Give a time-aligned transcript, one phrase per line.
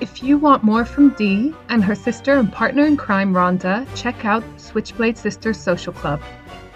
[0.00, 4.24] If you want more from Dee and her sister and partner in crime, Rhonda, check
[4.24, 6.22] out Switchblade Sisters Social Club,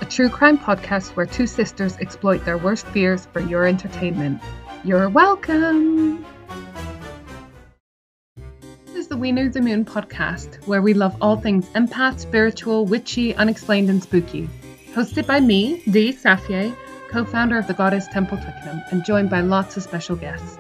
[0.03, 4.43] a true crime podcast where two sisters exploit their worst fears for your entertainment.
[4.85, 6.23] You're welcome!
[8.85, 12.85] This is the We Knew the Moon podcast, where we love all things empath, spiritual,
[12.85, 14.51] witchy, unexplained, and spooky.
[14.93, 16.77] Hosted by me, Dee Safier,
[17.09, 20.59] co founder of the Goddess Temple Twickenham, and joined by lots of special guests.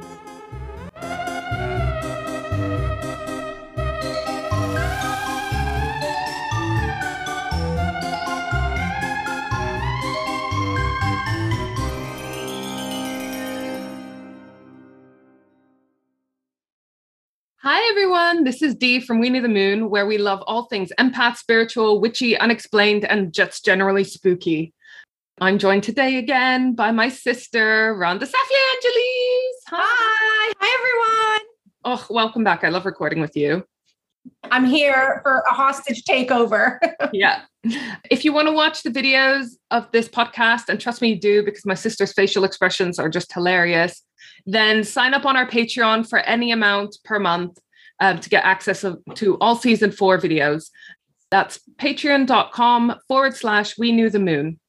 [18.45, 18.53] Everyone.
[18.53, 22.01] This is Dee from We Knew the Moon, where we love all things empath, spiritual,
[22.01, 24.75] witchy, unexplained, and just generally spooky.
[25.41, 29.57] I'm joined today again by my sister, Rhonda Safia Angeles.
[29.69, 30.53] Hi.
[30.61, 31.48] Hi, everyone.
[31.84, 32.65] Oh, welcome back.
[32.65, 33.65] I love recording with you.
[34.51, 36.79] I'm here for a hostage takeover.
[37.12, 37.42] yeah.
[38.11, 41.42] If you want to watch the videos of this podcast, and trust me, you do,
[41.42, 44.03] because my sister's facial expressions are just hilarious
[44.47, 47.58] then sign up on our Patreon for any amount per month
[48.00, 50.70] um, to get access to all season four videos.
[51.31, 54.61] That's patreon.com forward slash we knew the moon.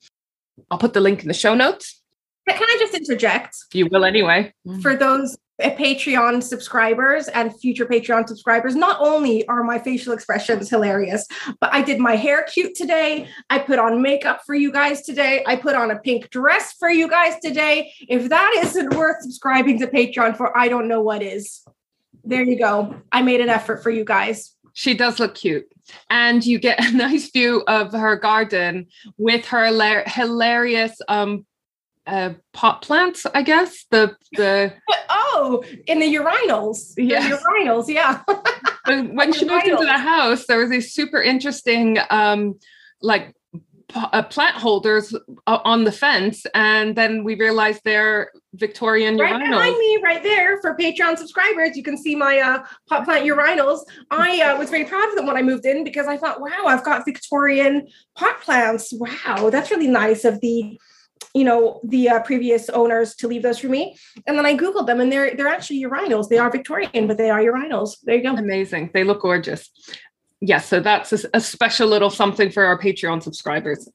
[0.71, 2.01] I'll put the link in the show notes.
[2.47, 3.55] Can I just interject?
[3.73, 4.53] You will anyway.
[4.81, 11.25] For those Patreon subscribers and future Patreon subscribers, not only are my facial expressions hilarious,
[11.59, 13.29] but I did my hair cute today.
[13.49, 15.43] I put on makeup for you guys today.
[15.47, 17.93] I put on a pink dress for you guys today.
[18.07, 21.63] If that isn't worth subscribing to Patreon for, I don't know what is.
[22.25, 22.95] There you go.
[23.11, 24.55] I made an effort for you guys.
[24.73, 25.67] She does look cute.
[26.09, 29.65] And you get a nice view of her garden with her
[30.07, 31.45] hilarious um,
[32.07, 33.85] uh, pot plants, I guess.
[33.91, 34.73] The the
[35.09, 36.93] oh, in the urinals.
[36.97, 37.87] Yeah, urinals.
[37.87, 38.23] Yeah.
[38.85, 42.59] when she moved into the house, there was these super interesting, um,
[43.01, 43.34] like
[43.93, 45.15] uh, plant holders
[45.47, 49.49] uh, on the fence, and then we realized they're Victorian right urinals.
[49.49, 51.75] behind me, right there for Patreon subscribers.
[51.75, 53.81] You can see my uh, pot plant urinals.
[54.11, 56.65] I uh, was very proud of them when I moved in because I thought, wow,
[56.65, 58.93] I've got Victorian pot plants.
[58.93, 60.79] Wow, that's really nice of the
[61.33, 64.87] you know the uh, previous owners to leave those for me and then i googled
[64.87, 68.23] them and they're they're actually urinals they are victorian but they are urinals there you
[68.23, 69.69] go amazing they look gorgeous
[70.47, 73.89] yes so that's a, a special little something for our patreon subscribers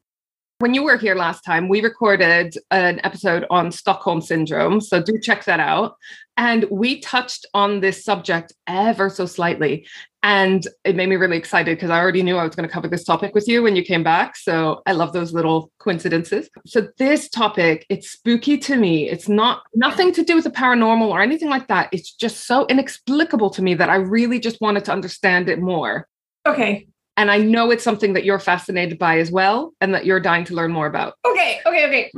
[0.61, 4.83] when you were here last time, we recorded an episode on Stockholm Syndrome.
[4.83, 5.97] So do check that out.
[6.37, 9.87] And we touched on this subject ever so slightly.
[10.23, 12.89] And it made me really excited because I already knew I was going to cover
[12.89, 14.37] this topic with you when you came back.
[14.37, 16.51] So I love those little coincidences.
[16.67, 19.09] So this topic, it's spooky to me.
[19.09, 21.89] It's not nothing to do with the paranormal or anything like that.
[21.91, 26.07] It's just so inexplicable to me that I really just wanted to understand it more.
[26.47, 26.89] Okay.
[27.17, 30.45] And I know it's something that you're fascinated by as well and that you're dying
[30.45, 31.15] to learn more about.
[31.27, 32.11] Okay, okay, okay.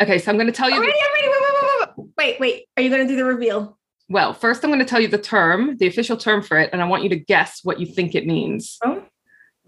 [0.00, 0.76] Okay, so I'm going to tell you.
[0.76, 1.08] I'm ready, I'm.
[1.12, 2.64] Wait, wait, wait, wait, wait.
[2.76, 3.78] Are you going to do the reveal?
[4.08, 6.80] Well, first, I'm going to tell you the term, the official term for it, and
[6.80, 8.78] I want you to guess what you think it means.
[8.84, 9.02] Oh.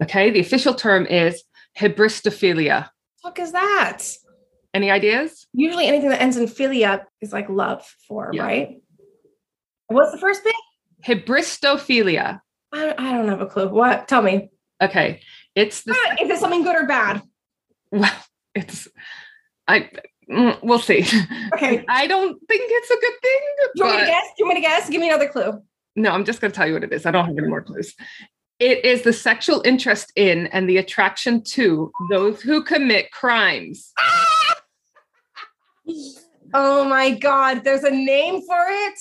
[0.01, 1.43] Okay, the official term is
[1.77, 2.89] hybristophilia.
[3.21, 4.03] What is that?
[4.73, 5.45] Any ideas?
[5.53, 8.43] Usually anything that ends in philia is like love for, yeah.
[8.43, 8.81] right?
[9.87, 10.55] What's the first bit?
[11.05, 12.39] Hybristophilia.
[12.73, 13.69] I, I don't have a clue.
[13.69, 14.07] What?
[14.07, 14.49] Tell me.
[14.81, 15.19] Okay.
[15.55, 15.93] It's the.
[15.95, 17.21] Ah, is it something good or bad?
[17.91, 18.11] Well,
[18.55, 18.87] it's.
[19.67, 19.89] I.
[20.29, 21.05] Mm, we'll see.
[21.53, 21.83] Okay.
[21.89, 23.39] I don't think it's a good thing.
[23.75, 24.25] Do you want me to guess?
[24.27, 24.89] Do you want me to guess?
[24.89, 25.61] Give me another clue.
[25.95, 27.05] No, I'm just going to tell you what it is.
[27.05, 27.93] I don't have any more clues.
[28.59, 33.91] It is the sexual interest in and the attraction to those who commit crimes.
[36.53, 37.65] oh my God.
[37.65, 38.99] There's a name for it.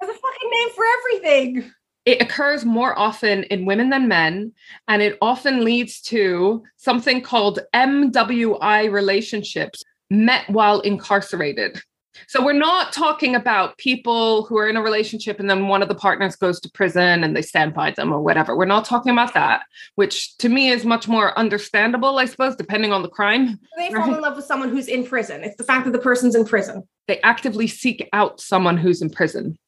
[0.00, 1.72] There's a fucking name for everything
[2.06, 4.52] it occurs more often in women than men,
[4.86, 11.82] and it often leads to something called MWI relationships met while incarcerated.
[12.28, 15.88] So we're not talking about people who are in a relationship and then one of
[15.88, 18.56] the partners goes to prison and they stand by them or whatever.
[18.56, 19.64] We're not talking about that,
[19.96, 23.60] which to me is much more understandable, I suppose, depending on the crime.
[23.76, 25.44] They fall in love with someone who's in prison.
[25.44, 26.88] It's the fact that the person's in prison.
[27.06, 29.58] They actively seek out someone who's in prison.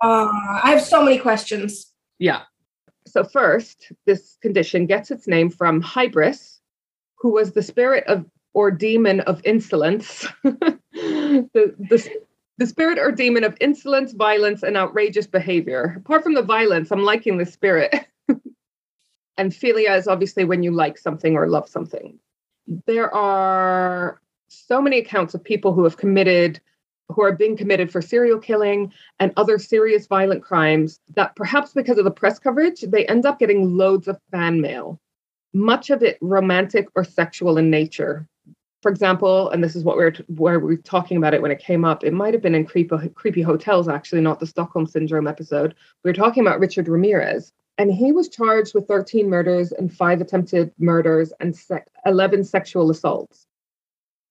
[0.00, 0.28] Uh,
[0.62, 1.92] I have so many questions.
[2.18, 2.42] Yeah.
[3.06, 6.60] So, first, this condition gets its name from Hybris,
[7.16, 8.24] who was the spirit of
[8.54, 10.26] or demon of insolence.
[10.42, 12.10] the, the,
[12.58, 15.94] the spirit or demon of insolence, violence, and outrageous behavior.
[15.98, 17.94] Apart from the violence, I'm liking the spirit.
[19.38, 22.18] and philia is obviously when you like something or love something.
[22.86, 26.60] There are so many accounts of people who have committed
[27.08, 31.98] who are being committed for serial killing and other serious violent crimes that perhaps because
[31.98, 35.00] of the press coverage, they end up getting loads of fan mail,
[35.54, 38.26] much of it romantic or sexual in nature.
[38.82, 41.50] For example, and this is what we we're where we are talking about it when
[41.50, 42.04] it came up.
[42.04, 45.74] It might have been in creepy, creepy hotels, actually, not the Stockholm syndrome episode.
[46.04, 50.20] We were talking about Richard Ramirez, and he was charged with 13 murders and five
[50.20, 53.46] attempted murders and se- 11 sexual assaults.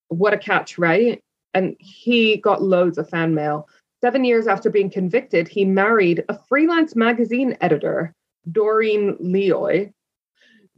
[0.08, 1.22] What a catch, right?
[1.54, 3.68] And he got loads of fan mail.
[4.02, 8.14] Seven years after being convicted, he married a freelance magazine editor,
[8.52, 9.92] Doreen Lioy.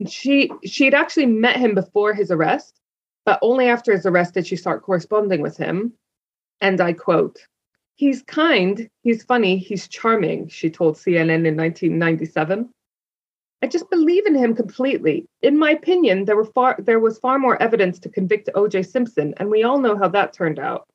[0.07, 2.79] She she'd actually met him before his arrest,
[3.25, 5.93] but only after his arrest did she start corresponding with him.
[6.61, 7.39] And I quote,
[7.95, 12.69] He's kind, he's funny, he's charming, she told CNN in 1997.
[13.61, 15.27] I just believe in him completely.
[15.41, 18.83] In my opinion, there were far there was far more evidence to convict O.J.
[18.83, 20.87] Simpson, and we all know how that turned out.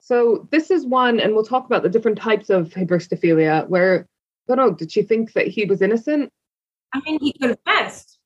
[0.00, 3.68] So this is one, and we'll talk about the different types of hybristophilia.
[3.68, 4.06] Where
[4.48, 6.30] I don't know, oh, did she think that he was innocent?
[6.92, 8.18] I mean, he confessed.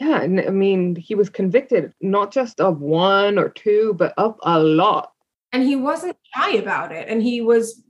[0.00, 4.38] Yeah, and I mean, he was convicted not just of one or two, but of
[4.42, 5.14] a lot
[5.54, 7.80] and he wasn't shy about it and he was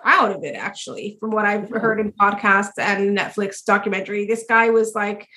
[0.00, 4.26] proud of it actually from what i've heard in podcasts and netflix documentary.
[4.26, 5.28] This guy was like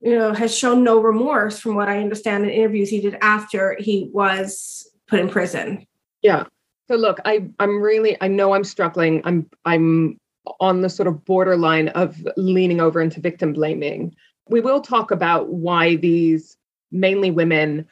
[0.00, 3.76] you know has shown no remorse from what i understand in interviews he did after
[3.78, 5.86] he was put in prison.
[6.22, 6.44] Yeah.
[6.88, 9.22] So look i i'm really i know i'm struggling.
[9.24, 10.18] I'm i'm
[10.60, 14.14] on the sort of borderline of leaning over into victim blaming.
[14.48, 16.56] We will talk about why these
[16.92, 17.88] mainly women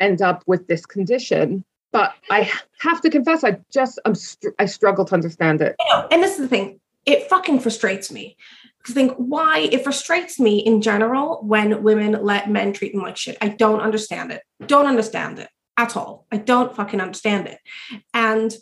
[0.00, 2.50] end up with this condition but I
[2.80, 5.76] have to confess, I just I'm str- I struggle to understand it.
[5.80, 6.80] I know, and this is the thing.
[7.06, 8.36] It fucking frustrates me.
[8.88, 13.16] I think why it frustrates me in general when women let men treat them like
[13.16, 13.38] shit.
[13.40, 14.42] I don't understand it.
[14.66, 16.26] Don't understand it at all.
[16.32, 17.60] I don't fucking understand it.
[18.12, 18.52] And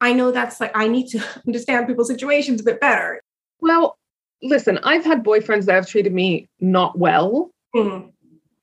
[0.00, 3.20] I know that's like I need to understand people's situations a bit better.
[3.60, 3.98] Well,
[4.40, 7.50] listen, I've had boyfriends that have treated me not well.
[7.74, 8.12] Mm.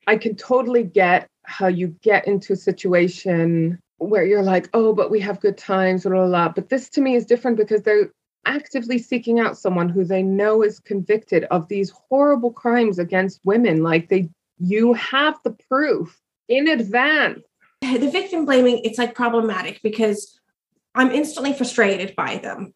[0.06, 5.10] I can totally get how you get into a situation where you're like, oh, but
[5.10, 6.48] we have good times, blah, blah, blah.
[6.50, 8.12] But this to me is different because they're
[8.44, 13.82] actively seeking out someone who they know is convicted of these horrible crimes against women.
[13.82, 14.28] Like they,
[14.58, 17.42] you have the proof in advance.
[17.82, 20.40] The victim blaming, it's like problematic because
[20.94, 22.74] I'm instantly frustrated by them.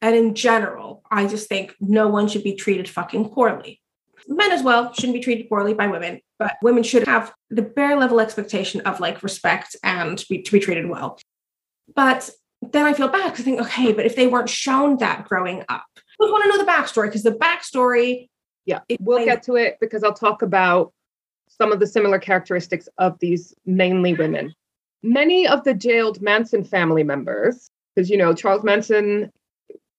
[0.00, 3.82] And in general, I just think no one should be treated fucking poorly
[4.28, 7.96] men as well shouldn't be treated poorly by women, but women should have the bare
[7.98, 11.18] level expectation of like respect and be, to be treated well.
[11.94, 12.30] But
[12.62, 15.62] then I feel bad because I think, okay, but if they weren't shown that growing
[15.68, 15.84] up,
[16.20, 18.28] I want to know the backstory because the backstory.
[18.64, 20.92] Yeah, we'll get to it because I'll talk about
[21.48, 24.52] some of the similar characteristics of these mainly women.
[25.04, 29.30] Many of the jailed Manson family members, because you know Charles Manson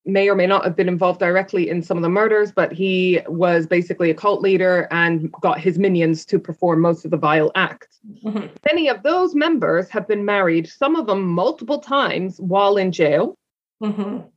[0.07, 3.19] may or may not have been involved directly in some of the murders, but he
[3.27, 7.51] was basically a cult leader and got his minions to perform most of the vile
[7.55, 7.99] acts.
[8.23, 8.47] Mm-hmm.
[8.65, 13.35] Many of those members have been married, some of them multiple times while in jail.
[13.83, 14.27] Mm-hmm.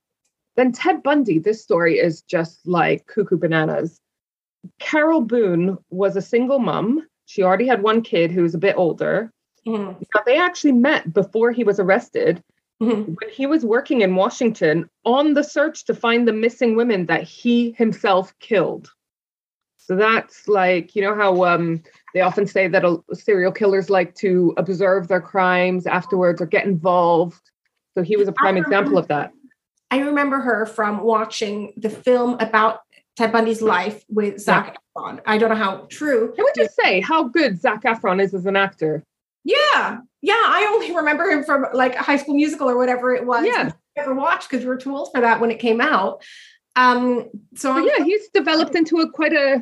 [0.57, 4.01] Then Ted Bundy, this story is just like cuckoo bananas.
[4.79, 7.07] Carol Boone was a single mom.
[7.27, 9.33] She already had one kid who was a bit older.
[9.67, 10.03] Mm-hmm.
[10.25, 12.43] they actually met before he was arrested
[12.83, 13.13] Mm-hmm.
[13.13, 17.25] When he was working in Washington on the search to find the missing women that
[17.25, 18.91] he himself killed.
[19.77, 21.83] So that's like, you know, how um,
[22.15, 26.65] they often say that a, serial killers like to observe their crimes afterwards or get
[26.65, 27.51] involved.
[27.95, 29.33] So he was a prime example of that.
[29.91, 32.83] I remember her from watching the film about
[33.17, 35.03] Ted Bundy's life with Zac yeah.
[35.03, 35.21] Efron.
[35.27, 36.33] I don't know how true.
[36.35, 39.05] Can we just say how good Zac Efron is as an actor?
[39.45, 40.35] Yeah, yeah.
[40.35, 43.47] I only remember him from like High School Musical or whatever it was.
[43.47, 46.23] Yeah, I never watched because we were too old for that when it came out.
[46.77, 49.59] Um, so yeah, he's developed into a quite a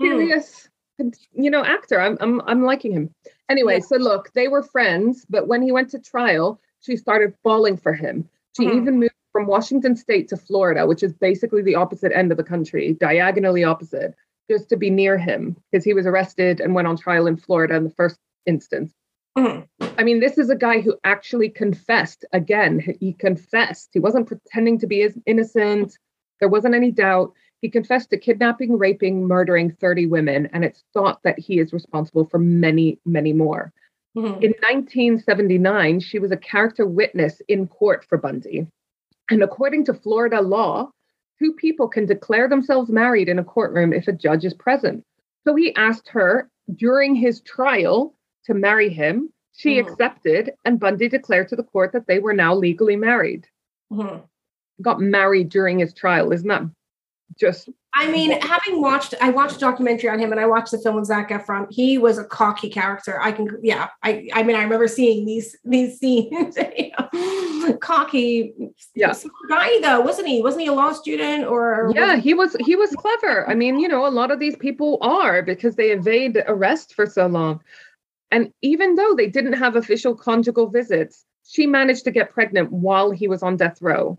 [0.00, 0.06] hmm.
[0.06, 0.68] serious,
[1.00, 1.14] mm.
[1.32, 2.00] you know, actor.
[2.00, 3.14] I'm I'm I'm liking him.
[3.48, 3.84] Anyway, yeah.
[3.86, 7.92] so look, they were friends, but when he went to trial, she started falling for
[7.92, 8.28] him.
[8.56, 8.74] She mm.
[8.76, 12.44] even moved from Washington State to Florida, which is basically the opposite end of the
[12.44, 14.14] country, diagonally opposite,
[14.50, 17.74] just to be near him because he was arrested and went on trial in Florida
[17.76, 18.92] in the first instance.
[19.36, 19.86] Mm-hmm.
[19.98, 22.24] I mean, this is a guy who actually confessed.
[22.32, 23.90] Again, he confessed.
[23.92, 25.98] He wasn't pretending to be innocent.
[26.40, 27.32] There wasn't any doubt.
[27.60, 32.26] He confessed to kidnapping, raping, murdering 30 women, and it's thought that he is responsible
[32.26, 33.72] for many, many more.
[34.16, 34.42] Mm-hmm.
[34.42, 38.66] In 1979, she was a character witness in court for Bundy.
[39.30, 40.90] And according to Florida law,
[41.38, 45.04] two people can declare themselves married in a courtroom if a judge is present.
[45.44, 48.14] So he asked her during his trial
[48.48, 49.32] to marry him.
[49.56, 49.86] She Mhm.
[49.86, 53.46] accepted, and Bundy declared to the court that they were now legally married.
[53.92, 54.22] Mhm.
[54.82, 56.32] Got married during his trial.
[56.32, 56.62] Isn't that
[57.38, 60.78] just I mean, having watched, I watched a documentary on him, and I watched the
[60.78, 61.66] film with Zac Efron.
[61.70, 63.18] He was a cocky character.
[63.20, 63.88] I can, yeah.
[64.04, 66.56] I, I mean, I remember seeing these these scenes.
[66.56, 66.92] you
[67.68, 68.54] know, cocky,
[68.94, 69.14] Yeah.
[69.48, 70.42] guy though, wasn't he?
[70.42, 71.90] Wasn't he a law student or?
[71.94, 74.98] yeah he was he was clever i mean you know a lot of these people
[75.00, 77.60] are because they evade arrest for so long
[78.30, 83.10] and even though they didn't have official conjugal visits she managed to get pregnant while
[83.10, 84.18] he was on death row.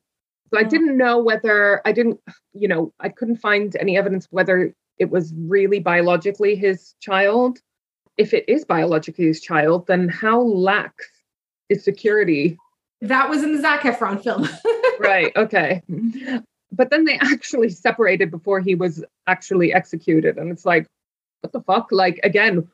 [0.51, 2.20] So i didn't know whether i didn't
[2.54, 7.60] you know i couldn't find any evidence whether it was really biologically his child.
[8.18, 11.08] If it is biologically his child then how lax
[11.70, 12.58] is security?
[13.01, 14.50] That was in the Zac Efron film.
[15.00, 15.84] right okay.
[16.72, 20.38] But then they actually separated before he was actually executed.
[20.38, 20.88] And it's like
[21.42, 21.92] what the fuck?
[21.92, 22.68] Like again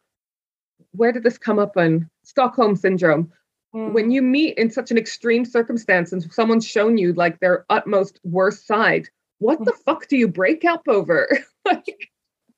[0.98, 2.10] where did this come up in?
[2.24, 3.32] Stockholm syndrome.
[3.74, 3.94] Hmm.
[3.94, 8.20] When you meet in such an extreme circumstance and someone's shown you like their utmost
[8.24, 9.10] worst side
[9.40, 9.82] what the hmm.
[9.86, 11.28] fuck do you break up over?
[11.66, 12.12] Like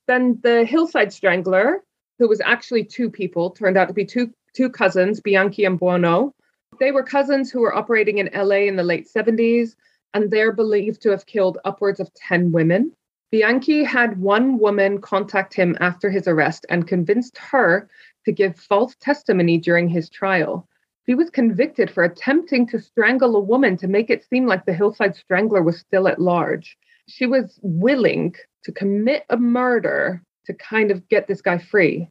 [0.07, 1.81] then the hillside strangler
[2.19, 6.33] who was actually two people turned out to be two two cousins bianchi and buono.
[6.77, 9.75] They were cousins who were operating in la in the late 70s
[10.13, 12.91] and they're believed to have killed upwards of 10 women.
[13.31, 17.89] Bianchi had one woman contact him after his arrest and convinced her
[18.27, 20.67] to give false testimony during his trial
[21.07, 24.73] he was convicted for attempting to strangle a woman to make it seem like the
[24.73, 26.77] hillside strangler was still at large.
[27.07, 32.09] She was willing to commit a murder to kind of get this guy free.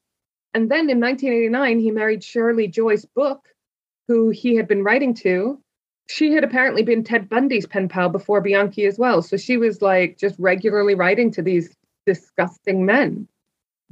[0.54, 3.46] And then in 1989, he married Shirley Joyce Book,
[4.08, 5.60] who he had been writing to.
[6.08, 9.20] She had apparently been Ted Bundy's pen pal before Bianchi as well.
[9.20, 13.28] So she was like just regularly writing to these disgusting men.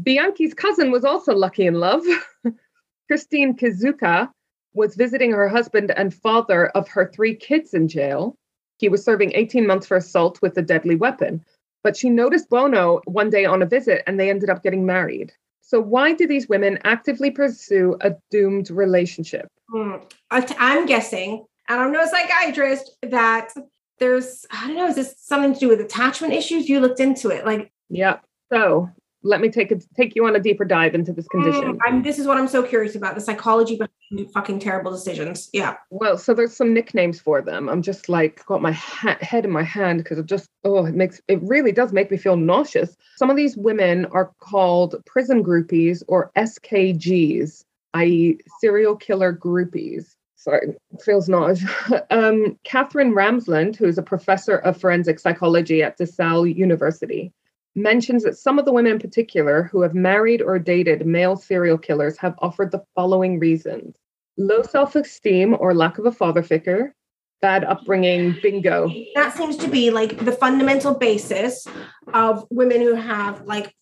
[0.02, 2.02] Bianchi's cousin was also lucky in love.
[3.08, 4.30] Christine Kizuka
[4.74, 8.36] was visiting her husband and father of her three kids in jail.
[8.78, 11.44] He was serving 18 months for assault with a deadly weapon.
[11.84, 15.32] But she noticed Buono one day on a visit and they ended up getting married.
[15.60, 19.48] So, why do these women actively pursue a doomed relationship?
[19.70, 19.96] Hmm.
[20.30, 23.52] I- I'm guessing, and I'm no psychiatrist, that
[23.98, 26.68] there's, I don't know, is this something to do with attachment issues?
[26.68, 27.46] You looked into it.
[27.46, 28.18] Like, Yeah.
[28.52, 28.90] So,
[29.24, 31.74] let me take, a, take you on a deeper dive into this condition.
[31.74, 35.48] mm, I'm, this is what I'm so curious about the psychology behind fucking terrible decisions.
[35.52, 35.76] Yeah.
[35.90, 37.68] Well, so there's some nicknames for them.
[37.68, 40.94] I'm just like got my ha- head in my hand because it just oh it
[40.94, 42.96] makes it really does make me feel nauseous.
[43.16, 47.64] Some of these women are called prison groupies or SKGs,
[47.94, 50.14] i.e., serial killer groupies.
[50.36, 51.70] Sorry, feels nauseous.
[52.10, 57.32] um, Katherine Ramsland, who is a professor of forensic psychology at DeSales University,
[57.74, 61.78] mentions that some of the women in particular who have married or dated male serial
[61.78, 63.94] killers have offered the following reasons
[64.36, 66.94] low self esteem or lack of a father figure,
[67.40, 68.90] bad upbringing, bingo.
[69.14, 71.66] That seems to be like the fundamental basis
[72.12, 73.74] of women who have like,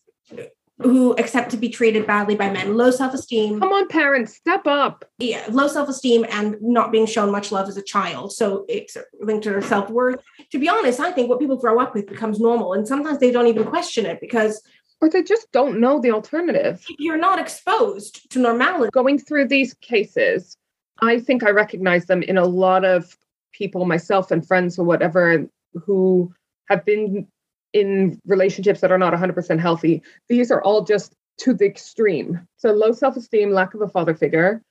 [0.81, 4.67] who accept to be treated badly by men, low self esteem, Come on, parents, step
[4.67, 5.05] up.
[5.19, 8.33] yeah, low self esteem, and not being shown much love as a child.
[8.33, 10.21] So it's linked to their self worth.
[10.51, 13.31] To be honest, I think what people grow up with becomes normal, and sometimes they
[13.31, 14.63] don't even question it because
[15.01, 16.85] Or they just don't know the alternative.
[16.99, 18.91] you're not exposed to normality.
[18.93, 20.57] Going through these cases,
[21.01, 23.17] I think I recognize them in a lot of
[23.53, 25.47] people, myself and friends or whatever,
[25.85, 26.33] who
[26.69, 27.27] have been
[27.73, 30.03] in relationships that are not 100% healthy.
[30.29, 32.47] These are all just to the extreme.
[32.57, 34.63] So, low self esteem, lack of a father figure.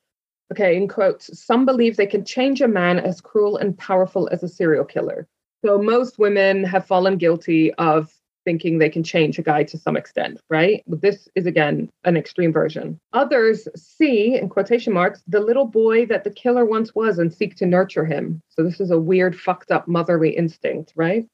[0.52, 4.44] Okay, in quotes, some believe they can change a man as cruel and powerful as
[4.44, 5.28] a serial killer.
[5.64, 9.96] So, most women have fallen guilty of thinking they can change a guy to some
[9.96, 10.84] extent, right?
[10.88, 13.00] But this is again an extreme version.
[13.14, 17.56] Others see, in quotation marks, the little boy that the killer once was and seek
[17.58, 18.42] to nurture him.
[18.50, 21.28] So, this is a weird, fucked up motherly instinct, right?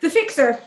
[0.00, 0.60] The fixer.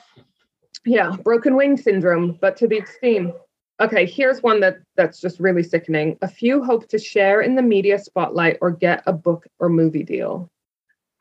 [0.86, 3.34] Yeah, broken wing syndrome, but to the extreme.
[3.82, 6.18] Okay, here's one that that's just really sickening.
[6.22, 10.04] A few hope to share in the media spotlight or get a book or movie
[10.04, 10.50] deal.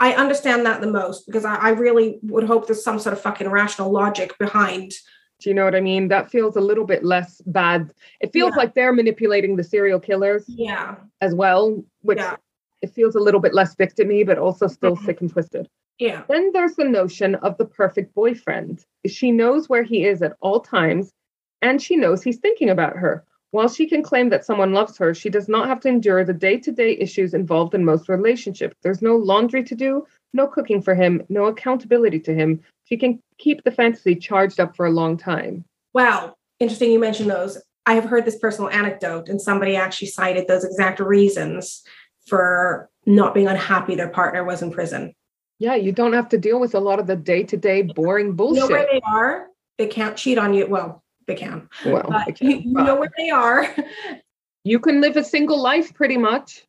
[0.01, 3.21] I understand that the most because I, I really would hope there's some sort of
[3.21, 4.93] fucking rational logic behind.
[5.41, 6.09] Do you know what I mean?
[6.09, 7.93] That feels a little bit less bad.
[8.21, 8.57] It feels Yeah.
[8.59, 10.97] like they're manipulating the serial killers Yeah.
[11.21, 12.37] as well, which Yeah.
[12.81, 15.69] it feels a little bit less victimy, but also still sick and twisted.
[16.03, 16.23] Yeah.
[16.29, 18.85] Then there's the notion of the perfect boyfriend.
[19.07, 21.13] She knows where he is at all times,
[21.61, 23.25] and she knows he's thinking about her.
[23.53, 26.33] While she can claim that someone loves her, she does not have to endure the
[26.33, 28.75] day to day issues involved in most relationships.
[28.83, 32.61] There's no laundry to do, no cooking for him, no accountability to him.
[32.83, 35.65] She can keep the fantasy charged up for a long time.
[35.95, 36.35] Wow.
[36.59, 37.63] Interesting you mentioned those.
[37.87, 41.85] I have heard this personal anecdote, and somebody actually cited those exact reasons
[42.27, 45.15] for not being unhappy their partner was in prison.
[45.63, 48.33] Yeah, you don't have to deal with a lot of the day to day boring
[48.33, 48.65] bullshit.
[48.65, 49.47] You know where they are?
[49.79, 50.67] They can't cheat on you.
[50.67, 51.69] Well, they can.
[51.87, 53.73] Well, But they can, you, you know where they are.
[54.65, 56.67] you can live a single life pretty much.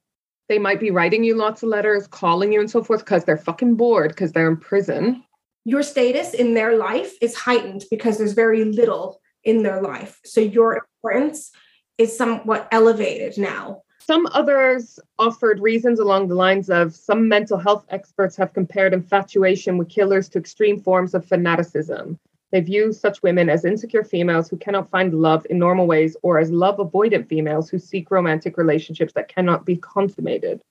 [0.48, 3.36] They might be writing you lots of letters, calling you, and so forth because they're
[3.36, 5.24] fucking bored because they're in prison.
[5.66, 10.20] Your status in their life is heightened because there's very little in their life.
[10.24, 11.52] So your importance
[11.98, 13.82] is somewhat elevated now.
[14.06, 19.78] Some others offered reasons along the lines of some mental health experts have compared infatuation
[19.78, 22.20] with killers to extreme forms of fanaticism.
[22.52, 26.38] They view such women as insecure females who cannot find love in normal ways or
[26.38, 30.62] as love avoidant females who seek romantic relationships that cannot be consummated.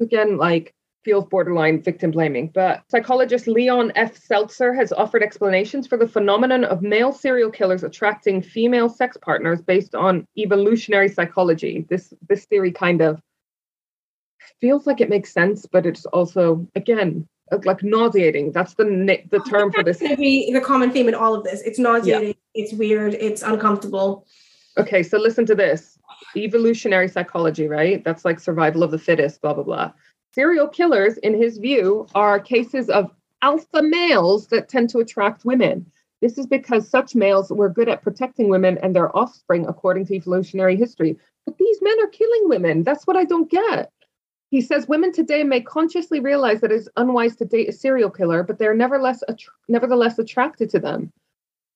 [0.00, 0.72] Again, like
[1.04, 2.48] feels borderline victim blaming.
[2.48, 4.16] But psychologist Leon F.
[4.16, 9.62] Seltzer has offered explanations for the phenomenon of male serial killers attracting female sex partners
[9.62, 11.86] based on evolutionary psychology.
[11.88, 13.20] This this theory kind of
[14.60, 18.52] feels like it makes sense, but it's also again uh, like nauseating.
[18.52, 19.96] That's the na- the term for this.
[19.96, 21.62] It's going to be the common theme in all of this.
[21.62, 22.34] It's nauseating.
[22.54, 23.14] It's weird.
[23.14, 24.26] It's uncomfortable.
[24.78, 25.98] Okay, so listen to this.
[26.36, 28.04] Evolutionary psychology, right?
[28.04, 29.92] That's like survival of the fittest, blah blah blah.
[30.32, 33.10] Serial killers, in his view, are cases of
[33.42, 35.90] alpha males that tend to attract women.
[36.20, 40.14] This is because such males were good at protecting women and their offspring, according to
[40.14, 41.18] evolutionary history.
[41.46, 42.84] But these men are killing women.
[42.84, 43.90] That's what I don't get.
[44.50, 48.42] He says women today may consciously realize that it's unwise to date a serial killer,
[48.42, 49.22] but they're nevertheless,
[49.68, 51.12] nevertheless attracted to them.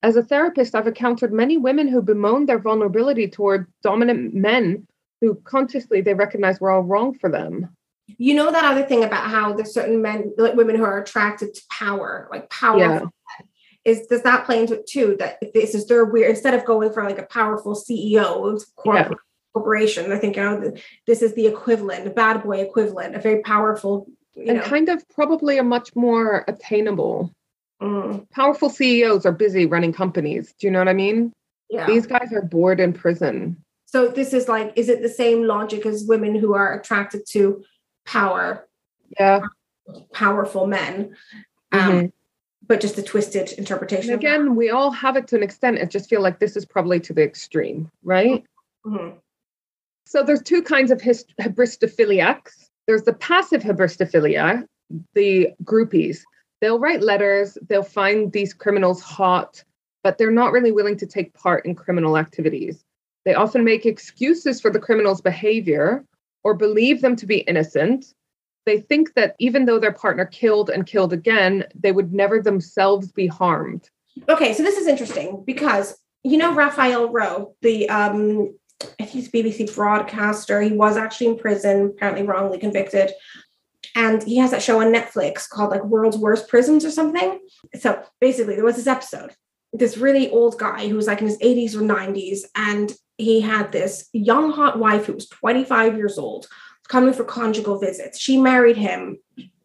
[0.03, 4.87] As a therapist, I've encountered many women who bemoan their vulnerability toward dominant men
[5.21, 7.75] who consciously they recognize we're all wrong for them.
[8.07, 11.55] You know that other thing about how there's certain men, like women who are attracted
[11.55, 13.11] to power, like powerful.
[13.85, 15.17] Is does that play into it too?
[15.19, 18.65] That if this is their weird instead of going for like a powerful CEO of
[18.77, 19.19] corporate
[19.53, 20.73] corporation, they're thinking, oh,
[21.07, 24.65] this is the equivalent, a bad boy equivalent, a very powerful, you and know.
[24.65, 27.31] kind of probably a much more attainable.
[27.83, 30.55] Mm, Powerful CEOs are busy running companies.
[30.59, 31.33] Do you know what I mean?
[31.71, 31.87] yeah.
[31.87, 33.57] These guys are bored in prison.
[33.87, 37.65] So this is like, is it the same logic as women who are attracted to
[38.05, 38.67] power,
[39.19, 39.41] Yeah.
[40.13, 41.17] powerful men,
[41.73, 42.13] um, Mhm.
[42.67, 44.13] but just a twisted interpretation?
[44.13, 45.79] And again, we all have it to an extent.
[45.81, 48.45] I just feel like this is probably to the extreme, right?
[48.87, 49.19] Mhm.
[50.07, 52.71] So there's two kinds of hist- hybristophiliacs.
[52.87, 54.67] There's the passive hybristophilia,
[55.15, 56.21] the groupies.
[56.61, 59.65] They'll write letters, they'll find these criminals hot,
[60.03, 62.85] but they're not really willing to take part in criminal activities.
[63.25, 66.05] They often make excuses for the criminal's behavior
[66.45, 68.15] or believe them to be innocent.
[68.67, 73.11] They think that even though their partner killed and killed again, they would never themselves
[73.11, 73.91] be harmed.
[74.29, 78.57] Okay, so this is interesting because you know Raphael Rowe, the um,
[78.99, 80.63] he's BBC broadcaster.
[80.63, 83.11] He was actually in prison, apparently wrongly convicted,
[83.95, 87.41] and he has that show on Netflix called like World's Worst Prisons or something.
[87.79, 89.33] So basically, there was this episode.
[89.73, 93.73] This really old guy who was like in his 80s or 90s, and he had
[93.73, 96.47] this young hot wife who was 25 years old
[96.89, 98.19] coming for conjugal visits.
[98.19, 99.19] She married him.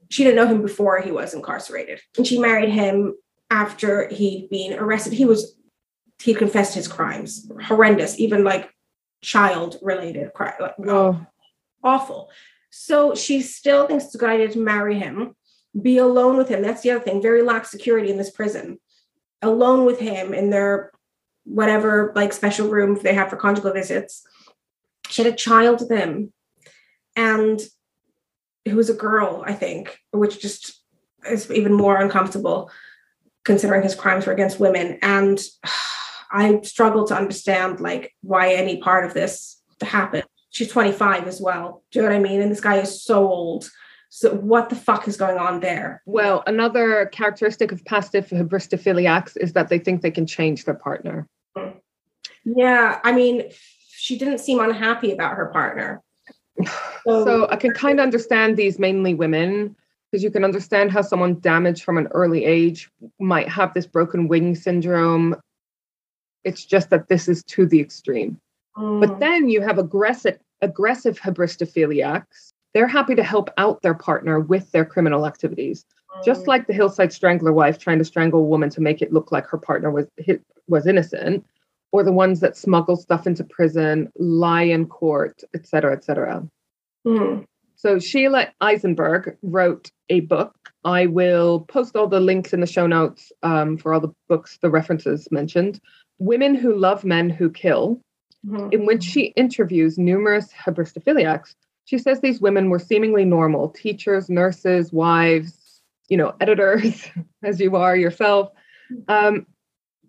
[0.10, 3.16] She didn't know him before he was incarcerated, and she married him
[3.52, 5.14] after he'd been arrested.
[5.14, 5.56] He was
[6.22, 8.70] he confessed his crimes, horrendous, even like
[9.22, 11.28] child related crime, like, Oh, um,
[11.84, 12.30] awful.
[12.72, 15.36] So she still thinks it's a good idea to marry him,
[15.82, 16.62] be alone with him.
[16.62, 17.22] That's the other thing.
[17.22, 18.80] Very lax security in this prison.
[19.42, 20.92] Alone with him in their
[21.50, 24.24] whatever like special room they have for conjugal visits.
[25.10, 26.32] She had a child with him,
[27.16, 27.60] and
[28.68, 30.82] who was a girl, I think, which just
[31.30, 32.72] is even more uncomfortable
[33.44, 35.00] considering his crimes were against women.
[35.02, 35.40] And
[36.32, 40.26] I struggle to understand like why any part of this happened.
[40.52, 41.84] She's 25 as well.
[41.92, 42.42] Do you know what I mean?
[42.42, 43.70] And this guy is so old.
[44.10, 46.02] So what the fuck is going on there?
[46.06, 51.28] well, another characteristic of passive hybristophiliacs is that they think they can change their partner.
[52.46, 53.52] Yeah, I mean,
[53.90, 56.02] she didn't seem unhappy about her partner.
[57.06, 59.76] So I can kind of understand these mainly women
[60.12, 64.28] because you can understand how someone damaged from an early age might have this broken
[64.28, 65.36] wing syndrome.
[66.44, 68.40] It's just that this is to the extreme.
[68.76, 72.52] But Mm, then you have aggressive aggressive hybristophiliacs.
[72.74, 75.86] They're happy to help out their partner with their criminal activities.
[76.26, 79.32] Just like the hillside strangler wife trying to strangle a woman to make it look
[79.32, 81.46] like her partner was hit, was innocent,
[81.92, 86.48] or the ones that smuggle stuff into prison, lie in court, etc cetera, et cetera.
[87.06, 87.46] mm.
[87.76, 90.54] So Sheila Isenberg wrote a book.
[90.84, 94.58] I will post all the links in the show notes um, for all the books,
[94.62, 95.80] the references mentioned.
[96.18, 98.02] Women Who Love Men Who Kill.
[98.46, 98.70] mm-hmm.
[98.72, 101.56] in which she interviews numerous hybristophiliacs.
[101.86, 105.58] She says these women were seemingly normal teachers, nurses, wives,
[106.10, 107.08] you know, editors,
[107.44, 108.52] as you are yourself.
[109.08, 109.46] Um,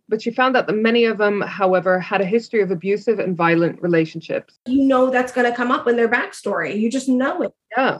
[0.08, 3.80] but she found that many of them, however, had a history of abusive and violent
[3.80, 4.58] relationships.
[4.66, 6.78] You know that's going to come up in their backstory.
[6.78, 7.52] You just know it.
[7.76, 7.98] Yeah.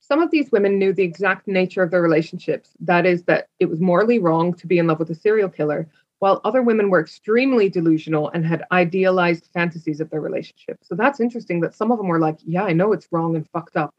[0.00, 2.70] Some of these women knew the exact nature of their relationships.
[2.80, 5.88] That is, that it was morally wrong to be in love with a serial killer,
[6.18, 10.78] while other women were extremely delusional and had idealized fantasies of their relationship.
[10.82, 13.48] So that's interesting that some of them were like, yeah, I know it's wrong and
[13.48, 13.94] fucked up.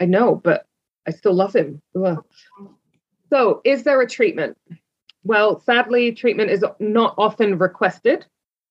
[0.00, 0.66] I know, but
[1.06, 1.80] I still love him.
[1.96, 2.24] Ugh.
[3.30, 4.56] So, is there a treatment?
[5.24, 8.26] Well, sadly, treatment is not often requested.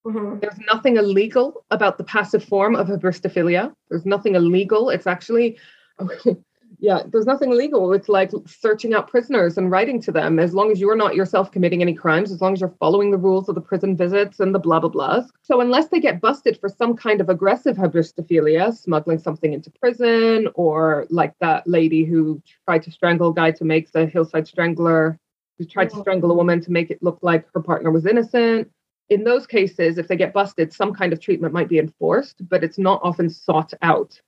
[0.05, 0.39] Mm-hmm.
[0.39, 3.73] There's nothing illegal about the passive form of a hybristophilia.
[3.89, 4.89] There's nothing illegal.
[4.89, 5.57] It's actually
[6.81, 7.93] yeah, there's nothing illegal.
[7.93, 11.51] It's like searching out prisoners and writing to them as long as you're not yourself
[11.51, 14.53] committing any crimes, as long as you're following the rules of the prison visits and
[14.53, 15.29] the blah, blah, blahs.
[15.43, 20.47] So, unless they get busted for some kind of aggressive hybristophilia, smuggling something into prison,
[20.55, 25.19] or like that lady who tried to strangle a guy to make the hillside strangler,
[25.59, 28.71] who tried to strangle a woman to make it look like her partner was innocent.
[29.09, 32.63] In those cases, if they get busted, some kind of treatment might be enforced, but
[32.63, 34.19] it's not often sought out.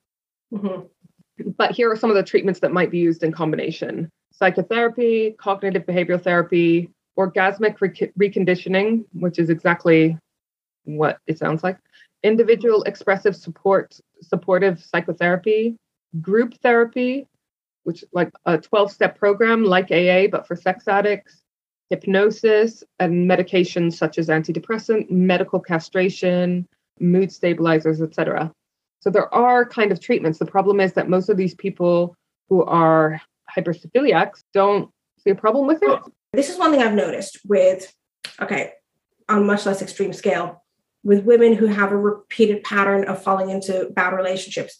[0.52, 0.82] Mm-hmm.
[1.56, 5.86] But here are some of the treatments that might be used in combination psychotherapy, cognitive
[5.86, 10.18] behavioral therapy, orgasmic re- reconditioning, which is exactly
[10.84, 11.78] what it sounds like,
[12.24, 15.76] individual expressive support, supportive psychotherapy,
[16.20, 17.26] group therapy,
[17.84, 21.42] which like a 12 step program like AA, but for sex addicts,
[21.90, 26.66] hypnosis, and medications such as antidepressant, medical castration,
[26.98, 28.50] mood stabilizers, etc.
[29.04, 30.38] So there are kind of treatments.
[30.38, 32.16] The problem is that most of these people
[32.48, 33.20] who are
[33.54, 36.00] hybristophiliacs don't see a problem with it.
[36.32, 37.94] This is one thing I've noticed with,
[38.40, 38.72] okay,
[39.28, 40.64] on much less extreme scale,
[41.02, 44.78] with women who have a repeated pattern of falling into bad relationships.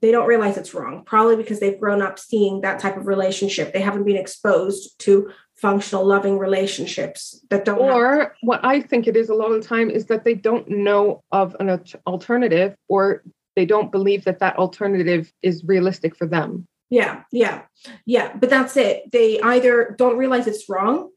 [0.00, 3.74] They don't realize it's wrong, probably because they've grown up seeing that type of relationship.
[3.74, 7.78] They haven't been exposed to functional, loving relationships that don't.
[7.78, 10.34] Or have- what I think it is a lot of the time is that they
[10.34, 13.22] don't know of an alternative or
[13.56, 17.62] they don't believe that that alternative is realistic for them yeah yeah
[18.04, 21.10] yeah but that's it they either don't realize it's wrong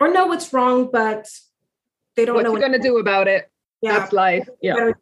[0.00, 1.28] or know it's wrong but
[2.16, 3.48] they don't what know what you're going to do about it
[3.84, 3.98] yeah.
[3.98, 4.48] That's life.
[4.62, 4.92] Yeah.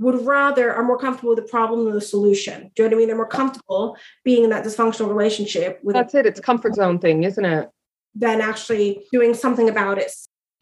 [0.00, 2.70] Would rather are more comfortable with the problem than the solution.
[2.74, 3.08] Do you know what I mean?
[3.08, 5.80] They're more comfortable being in that dysfunctional relationship.
[5.82, 6.24] With That's it.
[6.24, 7.68] It's comfort zone thing, isn't it?
[8.14, 10.10] Than actually doing something about it.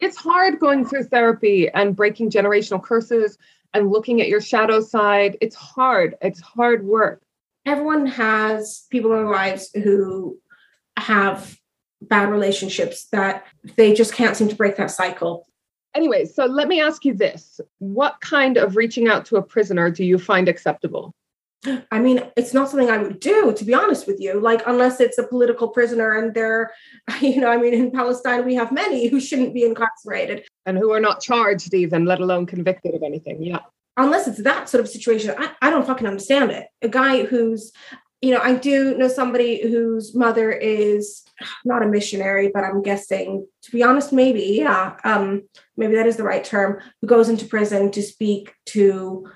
[0.01, 3.37] It's hard going through therapy and breaking generational curses
[3.73, 5.37] and looking at your shadow side.
[5.41, 6.15] It's hard.
[6.21, 7.21] It's hard work.
[7.65, 10.37] Everyone has people in their lives who
[10.97, 11.57] have
[12.01, 15.47] bad relationships that they just can't seem to break that cycle.
[15.93, 17.59] Anyway, so let me ask you this.
[17.79, 21.13] What kind of reaching out to a prisoner do you find acceptable?
[21.91, 24.39] I mean, it's not something I would do, to be honest with you.
[24.39, 26.71] Like, unless it's a political prisoner and they're,
[27.21, 30.45] you know, I mean, in Palestine, we have many who shouldn't be incarcerated.
[30.65, 33.43] And who are not charged even, let alone convicted of anything.
[33.43, 33.59] Yeah.
[33.97, 36.67] Unless it's that sort of situation, I, I don't fucking understand it.
[36.81, 37.71] A guy who's,
[38.21, 41.23] you know, I do know somebody whose mother is
[41.65, 45.43] not a missionary, but I'm guessing, to be honest, maybe, yeah, um,
[45.77, 49.27] maybe that is the right term, who goes into prison to speak to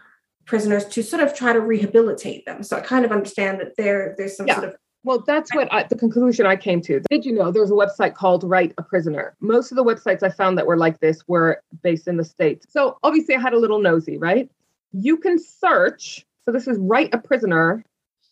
[0.45, 2.63] prisoners to sort of try to rehabilitate them.
[2.63, 4.55] So I kind of understand that there there's some yeah.
[4.55, 6.99] sort of well, that's what I, the conclusion I came to.
[7.11, 9.35] Did you know there's a website called Write a Prisoner?
[9.39, 12.65] Most of the websites I found that were like this were based in the States.
[12.71, 14.49] So obviously I had a little nosy, right?
[14.93, 16.25] You can search.
[16.43, 17.83] So this is Write a Prisoner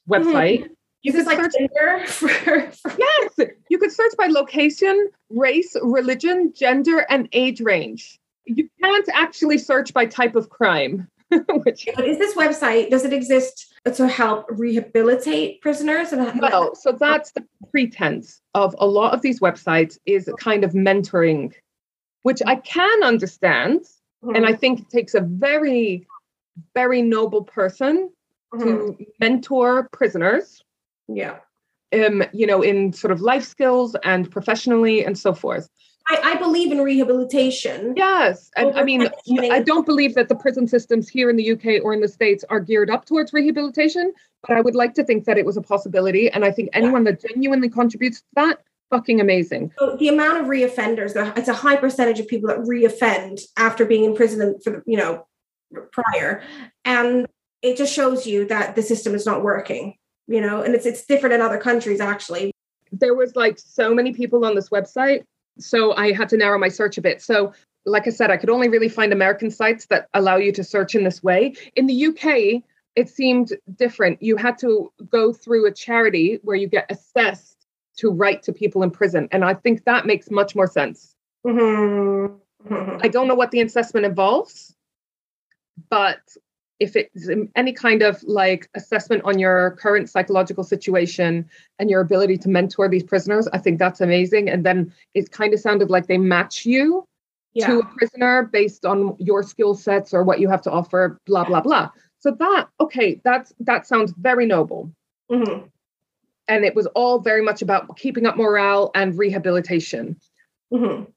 [0.09, 0.63] website.
[0.63, 0.73] Mm-hmm.
[1.03, 7.05] You could like search, for, for yes, you could search by location, race, religion, gender,
[7.07, 8.19] and age range.
[8.45, 11.07] You can't actually search by type of crime.
[11.63, 12.89] Which but is this website?
[12.89, 16.13] Does it exist to help rehabilitate prisoners?
[16.39, 20.71] Well, so that's the pretense of a lot of these websites is a kind of
[20.71, 21.53] mentoring,
[22.23, 23.81] which I can understand,
[24.23, 24.35] mm-hmm.
[24.35, 26.07] and I think it takes a very,
[26.73, 28.09] very noble person
[28.53, 28.63] mm-hmm.
[28.67, 30.63] to mentor prisoners.
[31.07, 31.37] Yeah.
[31.93, 35.69] Um, you know, in sort of life skills and professionally and so forth.
[36.09, 37.93] I, I, believe in rehabilitation.
[37.95, 38.51] Yes.
[38.57, 39.07] And I mean,
[39.51, 42.43] I don't believe that the prison systems here in the UK or in the States
[42.49, 44.13] are geared up towards rehabilitation,
[44.45, 46.29] but I would like to think that it was a possibility.
[46.29, 47.11] And I think anyone yeah.
[47.11, 49.71] that genuinely contributes to that, fucking amazing.
[49.79, 53.85] So the amount of reoffenders, uh, it's a high percentage of people that reoffend after
[53.85, 55.25] being in prison for, you know,
[55.91, 56.43] prior.
[56.85, 57.27] And
[57.61, 59.95] it just shows you that the system is not working,
[60.27, 62.51] you know, and it's it's different in other countries actually.
[62.91, 65.23] There was like so many people on this website
[65.59, 67.21] so I had to narrow my search a bit.
[67.21, 67.53] So
[67.85, 70.95] like I said, I could only really find American sites that allow you to search
[70.95, 71.53] in this way.
[71.75, 72.63] In the UK,
[72.95, 74.21] it seemed different.
[74.21, 78.83] You had to go through a charity where you get assessed to write to people
[78.83, 79.27] in prison.
[79.31, 81.15] And I think that makes much more sense.
[81.45, 82.39] Mhm.
[83.03, 84.73] I don't know what the assessment involves,
[85.89, 86.21] but
[86.83, 92.37] if it's any kind of like assessment on your current psychological situation and your ability
[92.39, 94.49] to mentor these prisoners, I think that's amazing.
[94.49, 97.07] And then it kind of sounded like they match you
[97.53, 97.67] Yeah.
[97.67, 101.45] to a prisoner based on your skill sets or what you have to offer, blah,
[101.45, 101.89] blah, blah.
[102.19, 104.91] So that, okay, that's that sounds very noble.
[105.31, 105.69] Mhm.
[106.49, 110.17] And it was all very much about keeping up morale and rehabilitation.
[110.73, 111.07] Mhm.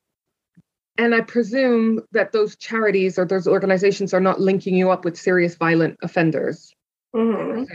[0.98, 5.16] And I presume that those charities or those organizations are not linking you up with
[5.16, 6.72] serious violent offenders,
[7.14, 7.66] Mhm.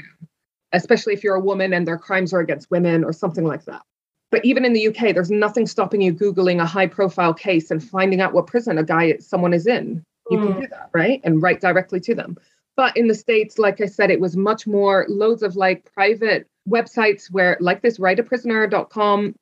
[0.73, 3.83] especially if you're a woman and their crimes are against women or something like that.
[4.31, 7.83] But even in the UK, there's nothing stopping you Googling a high profile case and
[7.83, 10.03] finding out what prison a guy, someone is in.
[10.29, 10.47] You Mm.
[10.47, 11.19] can do that, right?
[11.23, 12.37] And write directly to them.
[12.77, 16.47] But in the States, like I said, it was much more loads of like private
[16.69, 19.35] websites where, like this, writeaprisoner.com,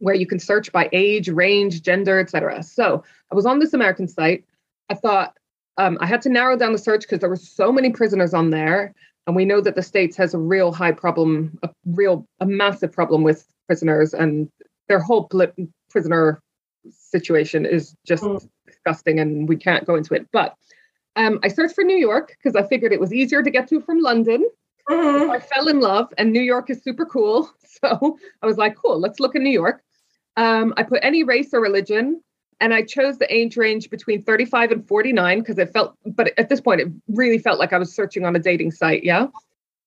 [0.00, 2.62] where you can search by age, range, gender, etc.
[2.62, 4.44] So I was on this American site.
[4.90, 5.36] I thought
[5.78, 8.50] um, I had to narrow down the search because there were so many prisoners on
[8.50, 8.94] there.
[9.26, 12.92] And we know that the States has a real high problem, a real, a massive
[12.92, 14.48] problem with prisoners and
[14.88, 15.28] their whole
[15.90, 16.40] prisoner
[16.90, 18.48] situation is just Mm.
[18.66, 20.28] disgusting and we can't go into it.
[20.32, 20.54] But
[21.16, 23.80] um, I searched for New York because I figured it was easier to get to
[23.80, 24.48] from London.
[24.88, 25.30] Mhm.
[25.30, 27.50] I fell in love, and New York is super cool.
[27.82, 29.82] So I was like, cool, let's look in New York.
[30.36, 32.20] Um, I put any race or religion,
[32.60, 36.48] and I chose the age range between 35 and 49 because it felt, but at
[36.48, 39.04] this point, it really felt like I was searching on a dating site.
[39.04, 39.28] Yeah.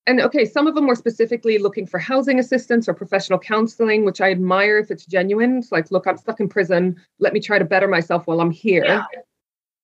[0.08, 4.22] And okay, some of them were specifically looking for housing assistance or professional counseling, which
[4.22, 5.60] I admire if it's genuine.
[5.60, 7.00] It's like, look, I'm stuck in prison.
[7.20, 8.86] Let me try to better myself while I'm here.
[8.86, 9.04] Yeah.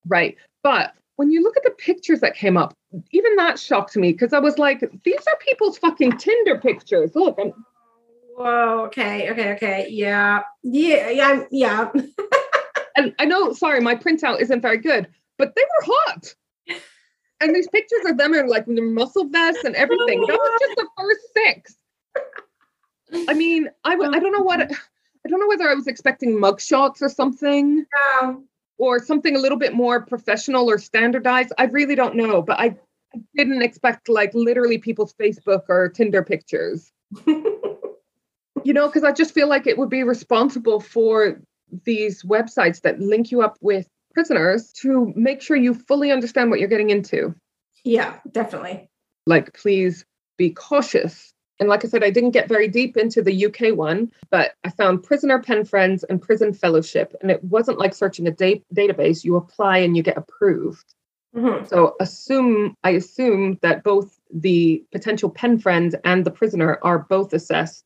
[0.08, 0.36] Right.
[0.64, 2.74] But when you look at the pictures that came up,
[3.12, 7.12] even that shocked me because I was like, these are people's fucking Tinder pictures.
[7.16, 7.54] Look, I'm,
[8.36, 8.84] Whoa.
[8.88, 9.32] Okay.
[9.32, 9.54] Okay.
[9.54, 9.88] Okay.
[9.90, 10.42] Yeah.
[10.64, 11.10] Yeah.
[11.10, 11.44] Yeah.
[11.52, 11.92] Yeah.
[12.98, 16.36] and I know, sorry, my printout isn't very good, but they were hot.
[17.42, 20.22] And these pictures of them are like with their muscle vests and everything.
[20.28, 21.78] That was just the first six.
[23.30, 26.32] I mean, I, w- I don't know what, I don't know whether I was expecting
[26.40, 27.86] mugshots or something.
[28.22, 28.36] Yeah.
[28.78, 31.54] or something a little bit more professional or standardized.
[31.58, 32.76] I really don't know, but I
[33.14, 36.92] I didn't expect like literally people's Facebook or Tinder pictures,
[38.66, 41.40] you know, because I just feel like it would be responsible for
[41.86, 46.60] these websites that link you up with prisoners to make sure you fully understand what
[46.60, 47.36] you're getting into.
[47.84, 48.18] yeah.
[48.32, 48.90] Definitely.
[49.28, 50.06] Like, please
[50.38, 51.32] be cautious.
[51.60, 54.72] And like I said, I didn't get very deep into the UK one, but I
[54.72, 57.16] found prisoner pen friends and prison fellowship.
[57.22, 59.24] And it wasn't like searching a da- database.
[59.24, 60.86] You apply and you get approved.
[61.36, 61.68] Mhm.
[61.68, 67.34] So assume I assume that both the potential pen friend and the prisoner are both
[67.34, 67.85] assessed,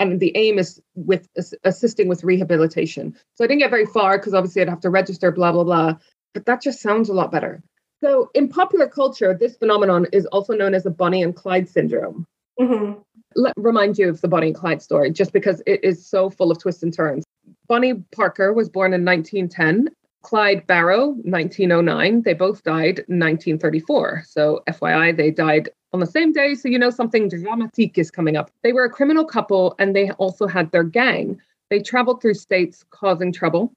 [0.00, 3.14] and the aim is with ass- assisting with rehabilitation.
[3.34, 5.94] So I didn't get very far because obviously I'd have to register, blah blah blah.
[6.34, 7.62] But that just sounds a lot better.
[8.02, 12.26] So in popular culture, this phenomenon is also known as the Bonnie and Clyde syndrome.
[12.58, 13.00] Mhm.
[13.36, 16.50] Let remind you of the Bonnie and Clyde story, just because it is so full
[16.50, 17.24] of twists and turns.
[17.68, 19.90] Bonnie Parker was born in 1910.
[20.22, 22.22] Clyde Barrow, 1909.
[22.22, 24.24] They both died in 1934.
[24.26, 26.54] So, FYI, they died on the same day.
[26.54, 28.50] So, you know, something dramatic is coming up.
[28.62, 31.40] They were a criminal couple and they also had their gang.
[31.68, 33.72] They traveled through states causing trouble.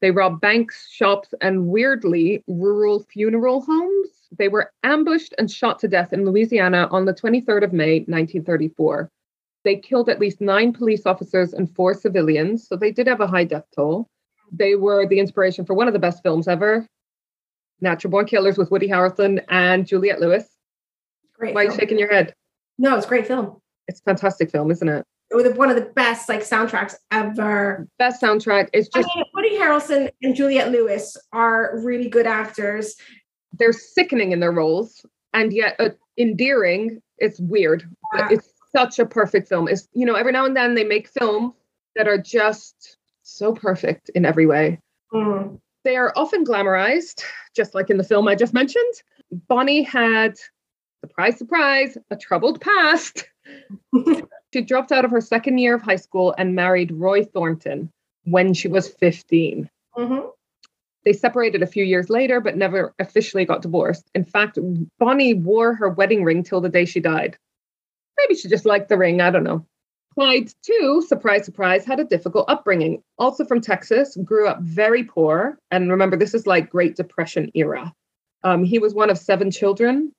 [0.00, 4.08] They robbed banks, shops, and weirdly, rural funeral homes.
[4.36, 9.10] They were ambushed and shot to death in Louisiana on the 23rd of May, 1934.
[9.64, 12.68] They killed at least nine police officers and four civilians.
[12.68, 14.08] So they did have a high death toll.
[14.52, 16.86] They were the inspiration for one of the best films ever,
[17.80, 20.55] Natural Born Killers with Woody Harrelson and Juliette Lewis.
[21.38, 21.54] Great.
[21.54, 22.34] Why are you shaking your head?
[22.78, 23.60] No, it's a great film.
[23.88, 25.04] It's a fantastic film, isn't it?
[25.32, 27.86] With one of the best like soundtracks ever.
[27.98, 28.68] Best soundtrack.
[28.72, 32.94] It's I just mean, Woody Harrelson and Juliette Lewis are really good actors.
[33.58, 37.00] they're sickening in their roles and yet uh, endearing.
[37.18, 37.88] It's weird.
[38.14, 38.28] Yeah.
[38.30, 39.68] It's such a perfect film.
[39.68, 41.54] It's you know every now and then they make films
[41.96, 44.78] that are just so perfect in every way.
[45.12, 45.58] Mm.
[45.84, 48.94] They are often glamorized, just like in the film I just mentioned.
[49.48, 50.34] Bonnie had,
[51.06, 53.28] surprise, surprise, a troubled past.
[54.52, 57.90] she dropped out of her second year of high school and married Roy Thornton
[58.24, 59.70] when she was 15.
[59.96, 60.30] Mhm.
[61.04, 64.10] They separated a few years later, but never officially got divorced.
[64.14, 64.58] In fact,
[64.98, 67.38] Bonnie wore her wedding ring till the day she died.
[68.18, 69.20] Maybe she just liked the ring.
[69.20, 69.64] I don't know.
[70.14, 73.02] Clyde, too, surprise, surprise, had a difficult upbringing.
[73.18, 75.58] Also from Texas, grew up very poor.
[75.70, 77.94] And remember, this is like Great Depression era.
[78.42, 80.12] Um, he was one of seven children.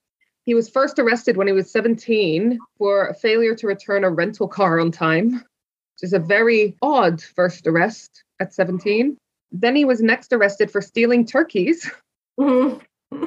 [0.48, 4.80] He was first arrested when he was 17 for failure to return a rental car
[4.80, 9.18] on time, which is a very odd first arrest at 17.
[9.52, 11.92] Then he was next arrested for stealing turkeys.
[12.40, 12.82] Mhm.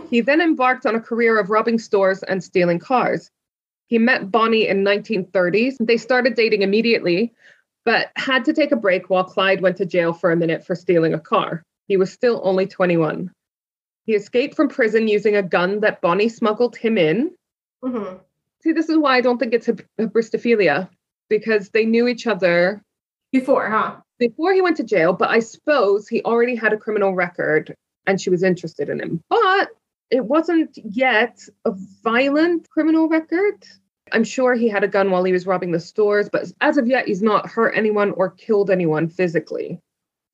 [0.09, 3.31] He then embarked on a career of robbing stores and stealing cars.
[3.89, 5.77] He met Bonnie in 1930s.
[5.79, 7.35] They started dating immediately,
[7.85, 10.75] but had to take a break while Clyde went to jail for a minute for
[10.75, 11.63] stealing a car.
[11.87, 13.31] He was still only 21.
[14.11, 17.31] He escaped from prison using a gun that Bonnie smuggled him in.
[17.85, 18.19] Mhm.
[18.61, 20.91] See, this is why I don't think it's hyb- hybristophilia,
[21.29, 22.83] because they knew each other
[23.31, 23.99] Before, huh?
[24.19, 27.73] before he went to jail, but I suppose he already had a criminal record
[28.09, 29.23] and she was interested in him.
[29.29, 29.69] But
[30.11, 31.71] it wasn't yet a
[32.03, 33.65] violent criminal record.
[34.11, 36.89] I'm sure he had a gun while he was robbing the stores, but as of
[36.89, 39.79] yet, he's not hurt anyone or killed anyone physically.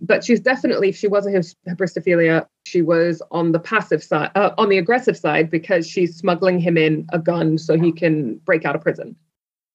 [0.00, 1.30] But she's definitely, if she was a
[1.68, 6.58] hybristophilia, she was on the passive side, uh, on the aggressive side, because she's smuggling
[6.58, 9.16] him in a gun so he can break out of prison.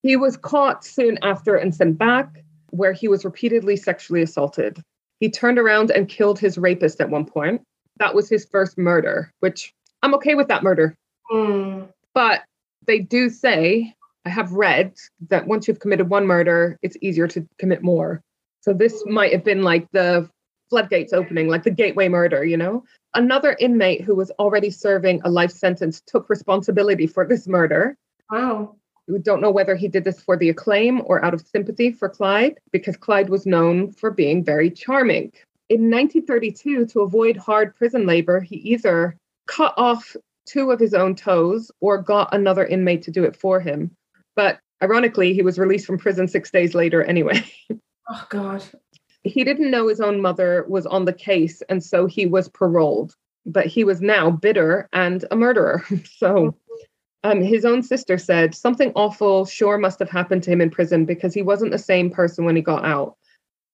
[0.04, 4.82] He was caught soon after and sent back, where he was repeatedly sexually assaulted.
[5.20, 7.62] He turned around and killed his rapist at one point.
[7.98, 10.96] That was his first murder, which I'm okay with that murder.
[11.32, 11.88] Mm.
[12.14, 12.44] But
[12.86, 13.94] they do say,
[14.26, 14.94] I have read
[15.30, 18.22] that once you've committed one murder, it's easier to commit more.
[18.62, 20.30] So this might have been like the
[20.70, 22.84] floodgates opening, like the gateway murder, you know?
[23.14, 27.98] Another inmate who was already serving a life sentence took responsibility for this murder.
[28.32, 28.76] Wow.
[29.08, 32.08] We don't know whether he did this for the acclaim or out of sympathy for
[32.08, 35.34] Clyde, because Clyde was known for being very charming.
[35.70, 41.16] In 1932, to avoid hard prison labor, he either cut off two of his own
[41.16, 43.92] toes or got another inmate to do it for him.
[44.36, 47.44] But ironically, he was released from prison six days later anyway.
[48.10, 48.64] Oh God.
[49.24, 53.16] he didn't know his own mother was on the case, and so he was paroled.
[53.46, 55.84] But he was now bitter and a murderer.
[56.06, 56.56] So
[57.24, 61.06] um, his own sister said something awful sure must have happened to him in prison
[61.06, 63.16] because he wasn't the same person when he got out.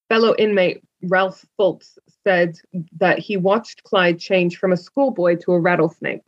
[0.10, 2.58] Fellow inmate Ralph Fults said
[2.98, 6.24] that he watched Clyde change from a schoolboy to a rattlesnake,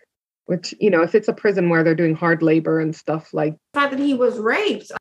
[0.45, 3.53] which, you know, if it's a prison where they're doing hard labor and stuff like
[3.73, 4.91] The fact that he was raped.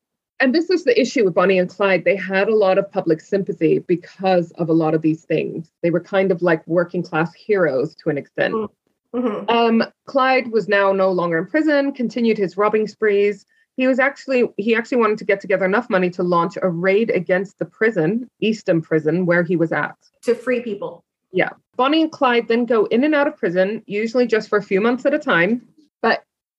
[0.40, 2.04] And this is the issue with Bonnie and Clyde.
[2.04, 5.70] They had a lot of public sympathy because of a lot of these things.
[5.82, 8.54] They were kind of like working class heroes to an extent.
[8.54, 8.68] Mm.
[9.14, 9.50] Mhm.
[9.50, 13.46] Um, Clyde was now no longer in prison, continued his robbing sprees.
[13.76, 17.10] He was actually he actually wanted to get together enough money to launch a raid
[17.10, 19.96] against the prison, Eastham Prison, where he was at.
[20.22, 21.04] To free people.
[21.32, 21.50] Yeah.
[21.76, 24.80] Bonnie and Clyde then go in and out of prison, usually just for a few
[24.80, 25.66] months at a time.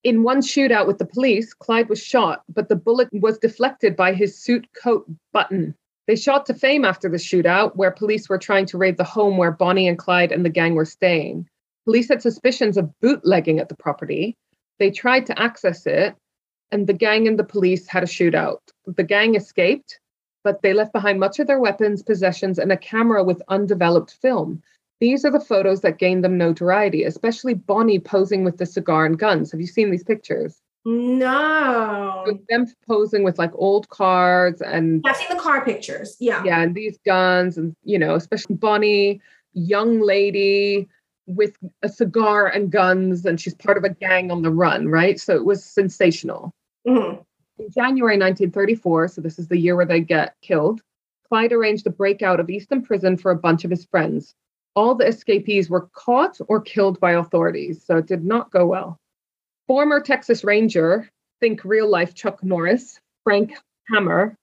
[0.04, 4.14] In one shootout with the police, Clyde was shot, but the bullet was deflected by
[4.14, 5.76] his suit coat button.
[6.08, 9.38] They shot to fame after the shootout, where police were trying to raid the home
[9.38, 11.48] where Bonnie and Clyde and the gang were staying.
[11.86, 14.38] Police had suspicions of bootlegging at the property.
[14.80, 16.16] They tried to access it,
[16.72, 18.60] and the gang and the police had a shootout.
[18.86, 20.00] The gang escaped,
[20.44, 24.62] but they left behind much of their weapons, possessions, and a camera with undeveloped film.
[25.00, 29.18] These are the photos that gained them notoriety, especially Bonnie posing with the cigar and
[29.18, 29.52] guns.
[29.52, 30.62] Have you seen these pictures?
[30.86, 32.24] No.
[32.26, 36.18] With them posing with like old cars and I've seen the car pictures.
[36.20, 36.44] Yeah.
[36.44, 39.22] yeah, and these guns and you know, especially Bonnie,
[39.54, 40.88] young lady
[41.28, 45.20] with a cigar and guns, and she's part of a gang on the run, right?
[45.20, 46.54] So it was sensational.
[46.88, 47.24] Mhm.
[47.60, 50.82] In January 1934, so this is the year where they get killed,
[51.28, 54.34] Clyde arranged a breakout of Eastham Prison for a bunch of his friends.
[54.76, 58.98] All the escapees were caught or killed by authorities, so it did not go well.
[59.68, 63.54] Former Texas Ranger, think real life Chuck Norris, Frank
[63.90, 64.36] Hammer,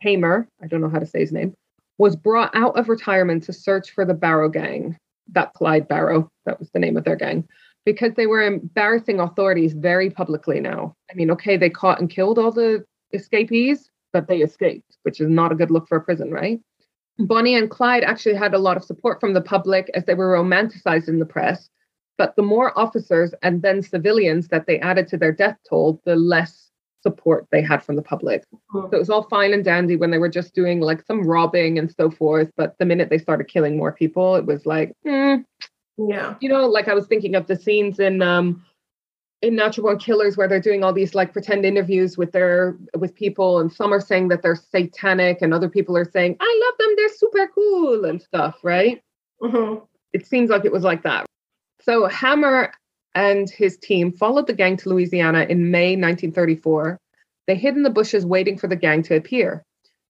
[0.00, 1.54] Hamer, I don't know how to say his name,
[1.98, 4.96] was brought out of retirement to search for the Barrow Gang.
[5.28, 7.48] That Clyde Barrow, that was the name of their gang,
[7.86, 10.94] because they were embarrassing authorities very publicly now.
[11.10, 15.28] I mean, okay, they caught and killed all the escapees, but they escaped, which is
[15.28, 16.60] not a good look for a prison, right?
[17.18, 20.32] Bonnie and Clyde actually had a lot of support from the public as they were
[20.36, 21.68] romanticized in the press.
[22.18, 26.16] But the more officers and then civilians that they added to their death toll, the
[26.16, 26.70] less
[27.02, 28.44] support they had from the public.
[28.72, 31.78] So it was all fine and dandy when they were just doing like some robbing
[31.78, 32.50] and so forth.
[32.56, 35.36] But the minute they started killing more people, it was like, hmm,
[35.98, 36.36] Yeah.
[36.40, 38.64] you know, like I was thinking of the scenes in um
[39.42, 43.14] in Natural Born Killers where they're doing all these like pretend interviews with their with
[43.14, 46.78] people, and some are saying that they're satanic, and other people are saying, I love
[46.78, 49.02] them, they're super cool and stuff, right?
[49.42, 49.86] Mhm.
[50.12, 51.26] It seems like it was like that.
[51.80, 52.72] So Hammer
[53.14, 56.98] and his team followed the gang to Louisiana in May 1934.
[57.46, 59.62] They hid in the bushes waiting for the gang to appear.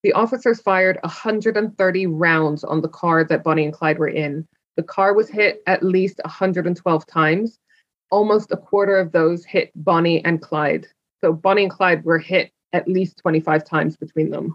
[0.02, 4.46] The officers fired 130 rounds on the car that Bonnie and Clyde were in.
[4.76, 7.58] The car was hit at least 112 times.
[8.12, 10.86] Almost a quarter of those hit Bonnie and Clyde.
[11.22, 14.54] So Bonnie and Clyde were hit at least 25 times between them.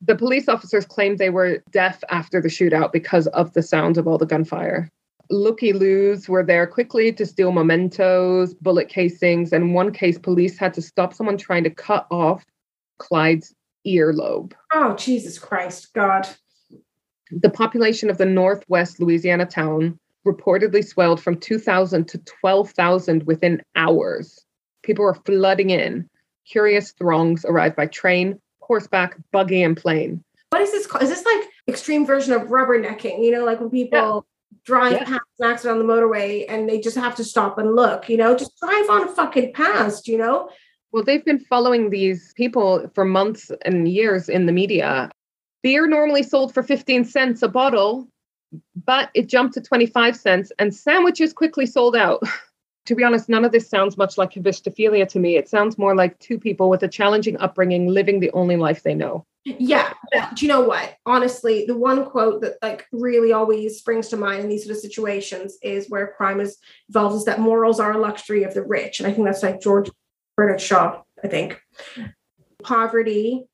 [0.00, 4.08] The police officers claimed they were deaf after the shootout because of the sound of
[4.08, 4.90] all the gunfire.
[5.30, 10.58] Looky loos were there quickly to steal mementos, bullet casings, and in one case, police
[10.58, 12.42] had to stop someone trying to cut off
[12.98, 13.54] Clyde's
[13.86, 14.52] earlobe.
[14.72, 16.26] Oh, Jesus Christ, God.
[17.30, 24.44] The population of the northwest Louisiana town reportedly swelled from 2,000 to 12,000 within hours.
[24.82, 26.08] People were flooding in.
[26.46, 30.22] Curious throngs arrived by train, horseback, buggy, and plane.
[30.50, 30.86] What is this?
[31.00, 33.24] Is this like extreme version of rubbernecking?
[33.24, 34.26] You know, like when people
[34.64, 35.04] drive Yeah.
[35.04, 38.16] past an accident on the motorway and they just have to stop and look, you
[38.16, 40.48] know, just drive on fucking past, you know?
[40.92, 45.10] Well, they've been following these people for months and years in the media.
[45.62, 48.06] Beer normally sold for 15 cents a bottle,
[48.84, 52.22] but it jumped to 25 cents, and sandwiches quickly sold out.
[52.86, 55.36] to be honest, none of this sounds much like hybristophilia to me.
[55.36, 58.94] It sounds more like two people with a challenging upbringing living the only life they
[58.94, 59.24] know.
[59.44, 59.92] Yeah.
[60.34, 60.96] Do you know what?
[61.04, 64.80] Honestly, the one quote that like really always springs to mind in these sort of
[64.80, 66.56] situations is where crime is
[66.88, 69.00] involved is that morals are a luxury of the rich.
[69.00, 69.90] And I think that's like George
[70.36, 71.60] Bernard Shaw, I think.
[72.62, 73.46] Poverty.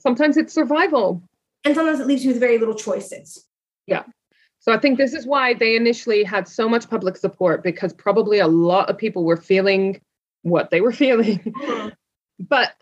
[0.00, 1.22] Sometimes it's survival.
[1.64, 3.46] And sometimes it leaves you with very little choices.
[4.66, 8.40] So I think this is why they initially had so much public support because probably
[8.40, 10.00] a lot of people were feeling
[10.42, 11.54] what they were feeling.
[12.40, 12.74] but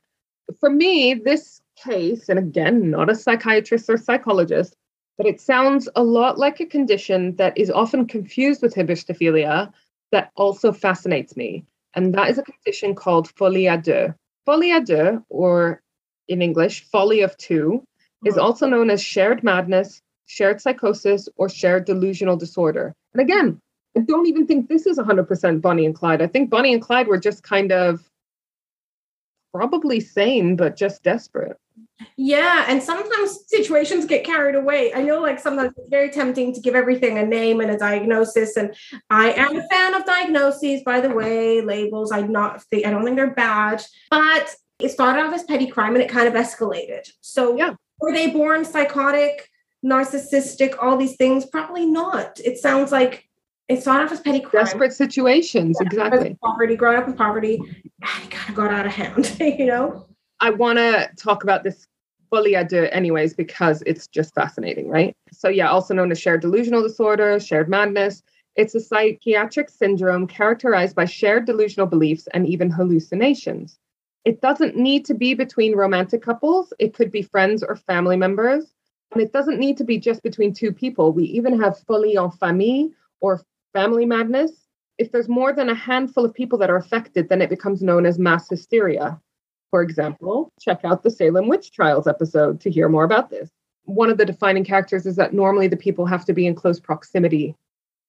[0.58, 4.76] for me, this case, and again, not a psychiatrist or psychologist,
[5.18, 9.70] but it sounds a lot like a condition that is often confused with hybristophilia
[10.10, 11.66] that also fascinates me.
[11.94, 14.14] And that is a condition called folie à deux.
[14.46, 15.82] Folie à deux, or
[16.28, 17.86] in English, folly of two,
[18.24, 18.40] is hmm.
[18.40, 22.94] also known as shared madness, shared psychosis, or shared delusional disorder.
[23.12, 23.60] And again,
[23.96, 26.22] I don't even think this is 100% Bonnie and Clyde.
[26.22, 28.08] I think Bonnie and Clyde were just kind of
[29.52, 31.56] probably sane, but just desperate.
[32.16, 34.92] Yeah, and sometimes situations get carried away.
[34.92, 38.56] I know, like, sometimes it's very tempting to give everything a name and a diagnosis.
[38.56, 38.74] And
[39.10, 42.10] I am a fan of diagnoses, by the way, labels.
[42.10, 45.94] I not think I don't think they're bad, but it started off as petty crime
[45.94, 47.08] and it kind of escalated.
[47.20, 47.74] So, Yeah.
[48.00, 49.48] were they born psychotic,
[49.84, 51.46] narcissistic, all these things?
[51.46, 52.40] Probably not.
[52.44, 53.28] It sounds like
[53.68, 54.64] it started off as petty crime.
[54.64, 56.36] Desperate situations, exactly.
[56.42, 60.06] Poverty, growing up in poverty, and it kind of got out of hand, you know?
[60.40, 61.86] I want to talk about this
[62.30, 65.16] folie à deux anyways because it's just fascinating, right?
[65.32, 68.22] So yeah, also known as shared delusional disorder, shared madness.
[68.56, 73.78] It's a psychiatric syndrome characterized by shared delusional beliefs and even hallucinations.
[74.24, 76.72] It doesn't need to be between romantic couples.
[76.78, 78.74] It could be friends or family members.
[79.14, 81.12] And it doesn't need to be just between two people.
[81.12, 82.90] We even have folie en famille
[83.20, 83.42] or
[83.72, 84.66] family madness.
[84.98, 88.06] If there's more than a handful of people that are affected, then it becomes known
[88.06, 89.20] as mass hysteria.
[89.70, 93.50] For example, check out the Salem witch trials episode to hear more about this.
[93.84, 96.80] One of the defining characters is that normally the people have to be in close
[96.80, 97.54] proximity,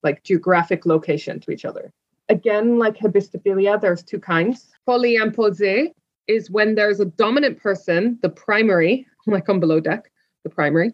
[0.01, 1.91] like geographic location to each other.
[2.29, 4.71] Again, like hybristophilia, there's two kinds.
[4.85, 5.91] Folie imposée
[6.27, 10.11] is when there's a dominant person, the primary, like on below deck,
[10.45, 10.93] the primary,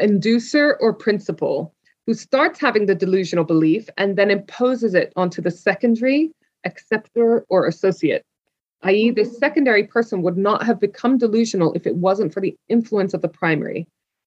[0.00, 1.72] inducer or principal,
[2.06, 6.32] who starts having the delusional belief and then imposes it onto the secondary,
[6.64, 8.24] acceptor, or associate
[8.82, 13.14] i.e., this secondary person would not have become delusional if it wasn't for the influence
[13.14, 13.86] of the primary.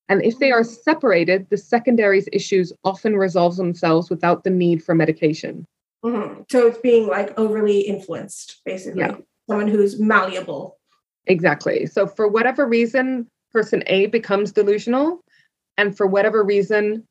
[0.10, 4.94] And if they are separated, the secondary's issues often resolve themselves without the need for
[4.94, 5.66] medication.
[6.04, 6.46] Mhm.
[6.52, 9.02] So it's being like overly influenced, basically.
[9.02, 9.16] Yeah.
[9.50, 10.78] Someone who's malleable.
[11.26, 11.86] Exactly.
[11.86, 15.22] So, for whatever reason, person A becomes delusional,
[15.78, 17.06] and for whatever reason,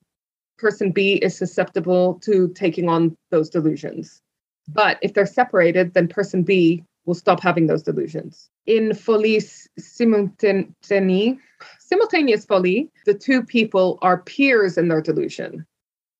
[0.59, 4.21] person B is susceptible to taking on those delusions.
[4.69, 8.49] But if they're separated, then person B will stop having those delusions.
[8.67, 9.41] In folie
[9.81, 11.39] simultanée,
[11.81, 15.67] simultaneous folie, the two people are peers in their delusion.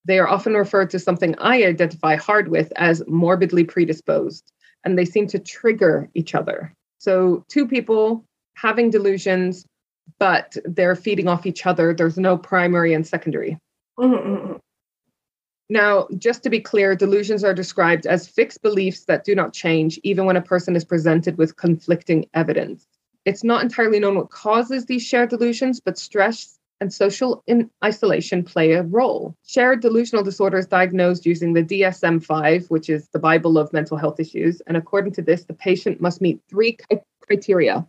[0.05, 4.51] They are often referred to something I identify hard with as morbidly predisposed,
[4.83, 6.73] and they seem to trigger each other.
[6.97, 9.65] So, two people having delusions,
[10.19, 11.93] but they're feeding off each other.
[11.93, 13.57] There's no primary and secondary.
[13.99, 14.59] Mhm, mhm.
[15.69, 19.99] Now, just to be clear, delusions are described as fixed beliefs that do not change
[20.03, 22.85] even when a person is presented with conflicting evidence.
[23.25, 28.43] It's not entirely known what causes these shared delusions, but stress and social in- isolation
[28.43, 29.35] play a role.
[29.47, 33.95] Shared delusional disorder is diagnosed using the DSM 5, which is the Bible of mental
[33.95, 34.61] health issues.
[34.67, 36.77] And according to this, the patient must meet three
[37.25, 37.87] criteria.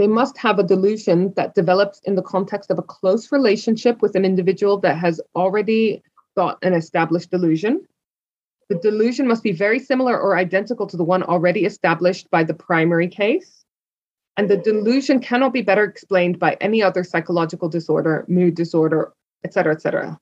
[0.00, 4.16] They must have a delusion that develops in the context of a close relationship with
[4.16, 6.02] an individual that has already
[6.34, 7.86] got an established delusion.
[8.70, 12.54] The delusion must be very similar or identical to the one already established by the
[12.54, 13.66] primary case.
[14.38, 19.12] And the delusion cannot be better explained by any other psychological disorder, mood disorder,
[19.44, 20.18] etc., etc.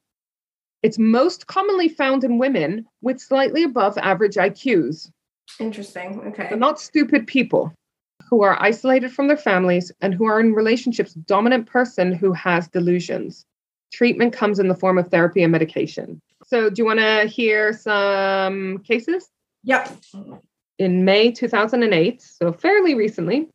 [0.82, 5.12] It's most commonly found in women with slightly above average IQs.
[5.60, 6.20] Interesting.
[6.26, 6.48] Okay.
[6.50, 7.72] So not stupid people
[8.28, 12.32] who are isolated from their families and who are in relationships with dominant person who
[12.32, 13.46] has delusions.
[13.92, 16.20] Treatment comes in the form of therapy and medication.
[16.44, 19.30] So, do you want to hear some cases?
[19.64, 19.96] Yep.
[20.78, 23.48] In May 2008, so fairly recently,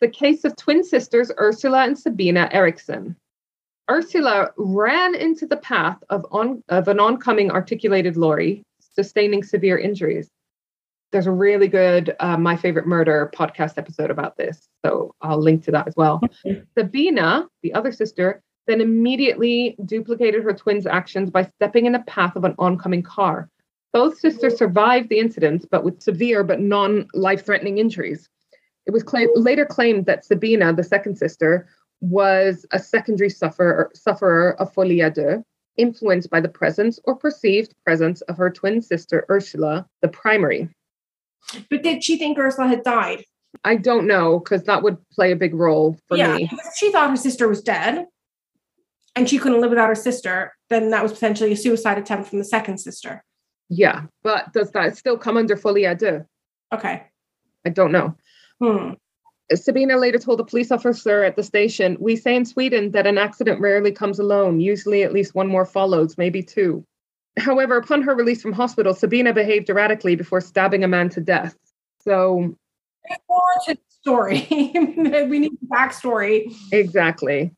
[0.00, 3.16] the case of twin sisters Ursula and Sabina Eriksson.
[3.88, 10.28] Ursula ran into the path of, on, of an oncoming articulated lorry, sustaining severe injuries
[11.16, 15.64] there's a really good uh, my favorite murder podcast episode about this so i'll link
[15.64, 16.20] to that as well.
[16.76, 22.36] Sabina the other sister then immediately duplicated her twins actions by stepping in the path
[22.36, 23.48] of an oncoming car.
[23.94, 28.28] Both sisters survived the incident but with severe but non-life-threatening injuries.
[28.84, 29.02] It was
[29.36, 31.66] later claimed that sabina the second sister
[32.02, 35.42] was a secondary sufferer, sufferer of folie à deux
[35.78, 40.68] influenced by the presence or perceived presence of her twin sister ursula the primary
[41.70, 43.24] but did she think Ursula had died?
[43.64, 46.20] I don't know because that would play a big role for me.
[46.20, 46.50] yeah, me.
[46.76, 48.06] She thought her sister was dead
[49.14, 50.54] and she couldn't live without her sister.
[50.68, 53.24] Then that was potentially a suicide attempt from the second sister.
[53.68, 56.24] Yeah, but does that still come under folie à deux?
[56.72, 57.02] Okay.
[57.64, 58.14] I don't know.
[58.60, 58.92] Hmm.
[59.54, 63.16] Sabina later told a police officer at the station, We say in Sweden that an
[63.16, 64.60] accident rarely comes alone.
[64.60, 66.84] Usually at least one more follows, maybe two.
[67.38, 71.54] However, upon her release from hospital, Sabina behaved erratically before stabbing a man to death.
[72.00, 72.54] So,
[74.06, 74.46] story.
[74.50, 76.54] we need a backstory.
[76.72, 77.50] Exactly.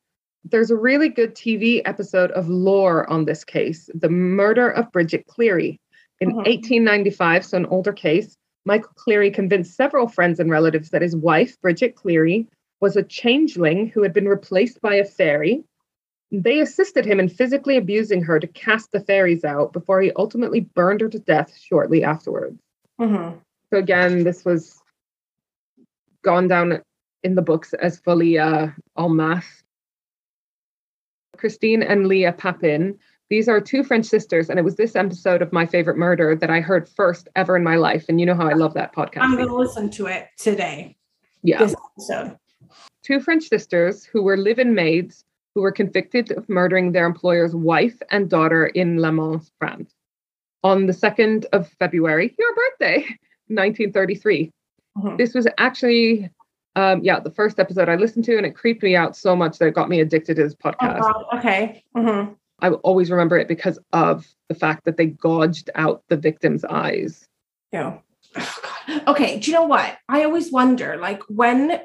[0.44, 5.26] There's a really good TV episode of Lore on this case, the murder of Bridget
[5.26, 5.78] Cleary.
[6.20, 6.38] In uh-huh.
[6.38, 11.60] 1895, so an older case, Michael Cleary convinced several friends and relatives that his wife,
[11.60, 12.48] Bridget Cleary,
[12.80, 15.62] was a changeling who had been replaced by a fairy
[16.30, 20.60] they assisted him in physically abusing her to cast the fairies out before he ultimately
[20.60, 22.60] burned her to death shortly afterwards.
[23.00, 23.38] Mm-hmm.
[23.70, 24.80] So, again, this was
[26.22, 26.82] gone down
[27.22, 28.68] in the books as folie uh,
[28.98, 29.62] en masse.
[31.36, 32.98] Christine and Leah Papin,
[33.30, 36.50] these are two French sisters, and it was this episode of My Favorite Murder that
[36.50, 38.06] I heard first ever in my life.
[38.08, 39.20] And you know how I love that podcast.
[39.20, 40.96] I'm going to listen to it today.
[41.42, 41.58] Yeah.
[41.58, 42.38] This episode.
[43.02, 45.24] Two French sisters who were live in maids
[45.58, 49.92] who were convicted of murdering their employer's wife and daughter in Le Mans, France.
[50.62, 52.98] On the 2nd of February, your birthday,
[53.48, 54.52] 1933.
[54.96, 55.16] Mm-hmm.
[55.16, 56.30] This was actually,
[56.76, 59.58] um, yeah, the first episode I listened to, and it creeped me out so much
[59.58, 61.00] that it got me addicted to this oh, podcast.
[61.02, 61.82] Oh, okay.
[61.96, 62.34] Mm-hmm.
[62.60, 66.64] I will always remember it because of the fact that they gouged out the victim's
[66.66, 67.26] eyes.
[67.72, 67.98] Yeah.
[68.36, 69.40] Oh, okay.
[69.40, 69.98] Do you know what?
[70.08, 71.80] I always wonder, like, when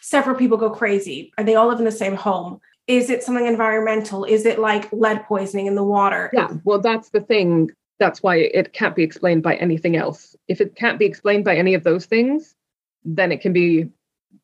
[0.00, 2.58] several people go crazy and they all live in the same home,
[2.96, 4.24] is it something environmental?
[4.24, 6.30] Is it like lead poisoning in the water?
[6.32, 7.70] Yeah, well, that's the thing.
[7.98, 10.36] That's why it can't be explained by anything else.
[10.48, 12.54] If it can't be explained by any of those things,
[13.04, 13.88] then it can be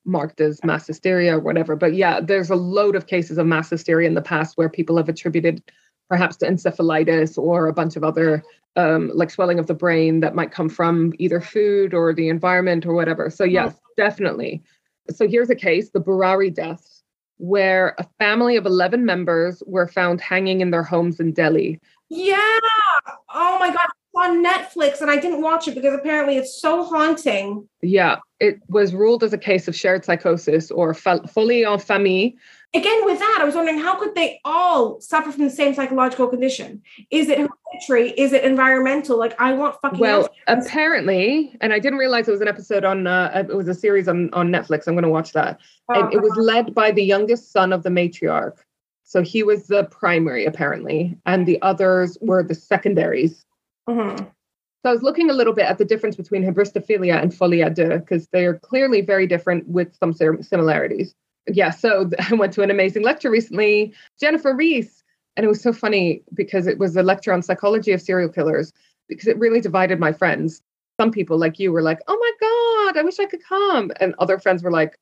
[0.05, 1.77] marked as mass hysteria or whatever.
[1.77, 4.97] But yeah, there's a load of cases of mass hysteria in the past where people
[4.97, 5.63] have attributed
[6.09, 8.43] perhaps to encephalitis or a bunch of other
[8.77, 12.87] um, like swelling of the brain that might come from either food or the environment
[12.87, 13.29] or whatever.
[13.29, 14.63] So yes, definitely.
[15.11, 16.98] So here's a case, the Burari deaths
[17.39, 21.81] where a family of 11 members were found hanging in their homes in Delhi.
[22.09, 22.59] Yeah.
[23.35, 23.89] Oh my God.
[24.15, 27.69] on Netflix and I didn't watch it because apparently it's so haunting.
[27.83, 28.17] Yeah.
[28.41, 32.33] It was ruled as a case of shared psychosis or folie en famille
[32.75, 36.29] again with that i was wondering how could they all suffer from the same psychological
[36.29, 36.83] condition?
[37.11, 38.11] Is it hereditary?
[38.21, 39.19] Is it environmental?
[39.19, 40.67] Like i want fucking well answers.
[40.67, 44.09] apparently and i didn't realize it was an episode on uh, it was a series
[44.09, 44.87] on, on netflix.
[44.87, 45.61] I'm going to watch that.
[45.89, 48.59] Oh, and it was led by the youngest son of the matriarch.
[49.05, 53.45] So he was the primary apparently and the others were the secondaries.
[53.89, 54.25] Mm-hmm.
[54.83, 57.99] So I was looking a little bit at the difference between hybristophilia and à deux
[57.99, 61.15] because they are clearly very different with some similarities
[61.53, 65.03] yeah, so I went to an amazing lecture recently, Jennifer Reese,
[65.37, 68.73] and it was so funny because it was a lecture on psychology of serial killers
[69.09, 70.63] because it really divided my friends.
[71.01, 74.15] Some people like you were like, "Oh my god, I wish I could come," and
[74.19, 74.99] other friends were like,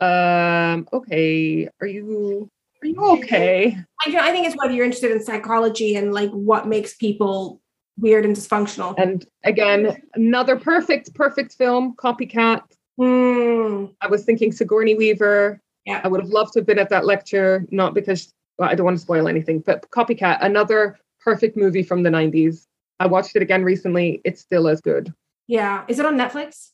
[0.00, 2.50] "Um, okay, are you
[2.82, 3.76] are you okay?"
[4.06, 7.60] I, I think it's whether you're interested in psychology and like what makes people
[7.98, 8.94] weird and dysfunctional.
[8.98, 12.62] And again, another perfect, perfect film, copycat.
[13.00, 13.94] Mm.
[14.00, 16.02] I was thinking Sigourney Weaver, Yeah.
[16.04, 18.84] I would have loved to have been at that lecture, not because well, I don't
[18.84, 22.66] want to spoil anything, but Copycat, another perfect movie from the 90s.
[23.00, 24.20] I watched it again recently.
[24.24, 25.14] It's still as good.
[25.46, 25.84] Yeah.
[25.88, 26.72] Is it on Netflix?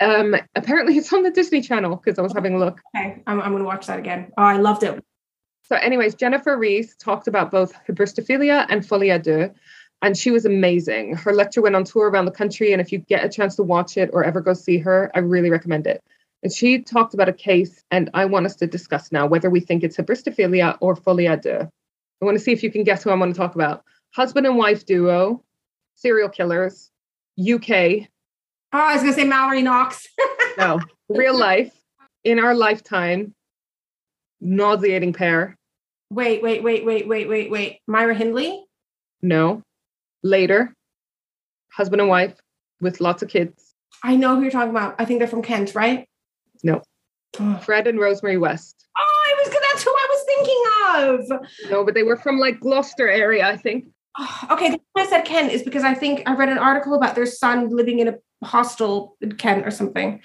[0.00, 2.80] Um, apparently it's on the Disney Channel because I was having a look.
[2.96, 3.20] Okay.
[3.26, 4.30] I'm, I'm going to watch that again.
[4.38, 5.02] Oh, I loved it.
[5.64, 9.50] So, anyways, Jennifer Reese talked about both hybristophilia and folie à deux,
[10.00, 11.14] and she was amazing.
[11.14, 13.62] Her lecture went on tour around the country, and if you get a chance to
[13.64, 16.02] watch it or ever go see her, I really recommend it.
[16.42, 19.60] And she talked about a case, and I want us to discuss now whether we
[19.60, 21.68] think it's hybristophilia or folie à deux.
[22.20, 23.84] I want to see if you can guess who I want to talk about.
[24.14, 25.42] Husband and wife duo,
[25.96, 26.90] serial killers,
[27.40, 28.08] UK.
[28.72, 30.06] Oh, I was going to say Mallory Knox.
[30.58, 31.72] no, real life,
[32.24, 33.34] in our lifetime,
[34.40, 35.56] nauseating pair.
[36.10, 37.80] Wait, wait, wait, wait, wait, wait, wait.
[37.86, 38.64] Myra Hindley?
[39.22, 39.62] No.
[40.22, 40.72] Later,
[41.72, 42.34] husband and wife
[42.80, 43.74] with lots of kids.
[44.02, 44.94] I know who you're talking about.
[44.98, 46.06] I think they're from Kent, right?
[46.62, 46.82] No.
[47.62, 48.86] Fred and Rosemary West.
[48.96, 51.70] Oh, I was that's who I was thinking of.
[51.70, 53.84] No, but they were from like Gloucester area, I think.
[54.18, 56.94] Oh, okay, the reason I said Kent is because I think I read an article
[56.94, 60.20] about their son living in a hostel in Kent or something.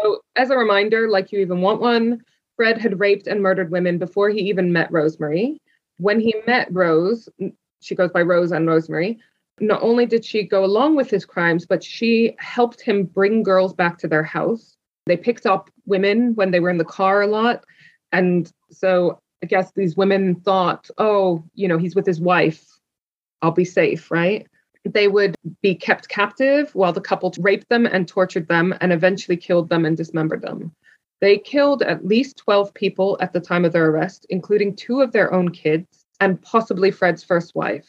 [0.00, 2.22] So, as a reminder, like you even want one,
[2.56, 5.58] Fred had raped and murdered women before he even met Rosemary.
[5.98, 7.28] When he met Rose,
[7.80, 9.18] she goes by Rose and Rosemary.
[9.60, 13.72] Not only did she go along with his crimes, but she helped him bring girls
[13.72, 14.76] back to their house.
[15.06, 17.64] They picked up women when they were in the car a lot.
[18.12, 22.64] And so I guess these women thought, oh, you know, he's with his wife.
[23.42, 24.46] I'll be safe, right?
[24.84, 29.36] They would be kept captive while the couple raped them and tortured them and eventually
[29.36, 30.72] killed them and dismembered them.
[31.20, 35.12] They killed at least 12 people at the time of their arrest, including two of
[35.12, 37.86] their own kids and possibly Fred's first wife.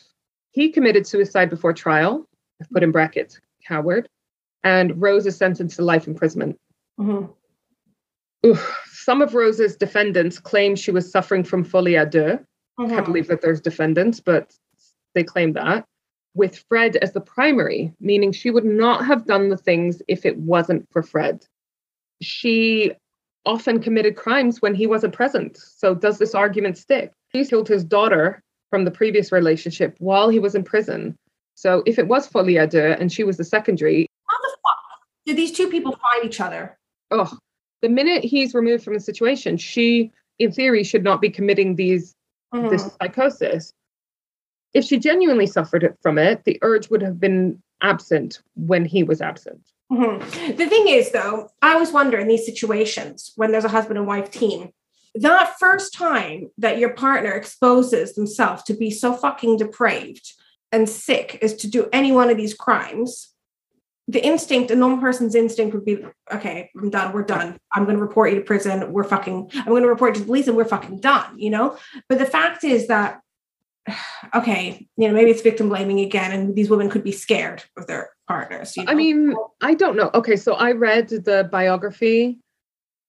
[0.52, 2.26] He committed suicide before trial,
[2.72, 4.08] put in brackets, coward,
[4.64, 6.58] and Rose is sentenced to life imprisonment.
[7.00, 7.30] Mhm.
[8.46, 8.82] Oof.
[8.92, 12.40] Some of Rose's defendants claim she was suffering from folie à deux.
[12.78, 12.90] I Mhm.
[12.90, 14.54] can't believe that there's defendants, but
[15.14, 15.86] they claim that.
[16.34, 20.38] With Fred as the primary, meaning she would not have done the things if it
[20.38, 21.46] wasn't for Fred.
[22.22, 22.92] She
[23.46, 25.58] often committed crimes when he wasn't present.
[25.58, 27.12] So, does this argument stick?
[27.32, 31.16] He killed his daughter from the previous relationship while he was in prison.
[31.54, 34.80] So, if it was folie à deux and she was the secondary, How the fuck
[35.26, 36.78] did these two people find each other?
[37.12, 37.32] oh,
[37.86, 42.16] the minute he's removed from the situation, she, in theory, should not be committing these
[42.52, 42.72] Mhm.
[42.72, 43.74] this psychosis.
[44.74, 49.04] If she genuinely suffered it from it, the urge would have been absent when he
[49.04, 49.62] was absent.
[49.92, 50.58] Mhm.
[50.58, 54.08] The thing is, though, I always wonder in these situations when there's a husband and
[54.08, 54.72] wife team,
[55.14, 60.34] that first time that your partner exposes themselves to be so fucking depraved
[60.72, 63.35] and sick as to do any one of these crimes,
[64.08, 67.58] the instinct, a normal person's instinct would be, okay, I'm done, we're done.
[67.74, 68.92] I'm going to report you to prison.
[68.92, 71.50] We're fucking, I'm going to report you to the police and we're fucking done, you
[71.50, 71.78] know?
[72.08, 73.22] But the fact is that,
[74.36, 77.88] okay, you know, maybe it's victim blaming again, and these women could be scared of
[77.88, 78.78] their partners.
[78.78, 78.92] You know?
[78.92, 80.12] I mean, I don't know.
[80.14, 82.40] Okay, so I read the biography.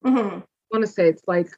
[0.04, 0.42] Mhm.
[0.42, 1.50] I want to say it's like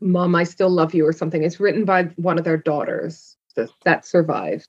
[0.00, 1.42] Mom, I Still Love You or something.
[1.42, 4.66] It's written by one of their daughters that, that survived.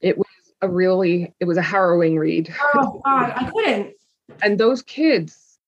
[0.00, 0.26] It was
[0.62, 2.54] a really, it was a harrowing read.
[2.74, 3.94] Oh God, I couldn't.
[4.42, 5.58] And those kids,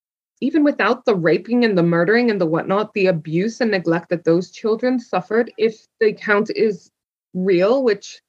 [0.41, 4.23] even without the raping and the murdering and the whatnot, the abuse and neglect that
[4.23, 6.91] those children suffered, if the count is
[7.33, 8.21] real, which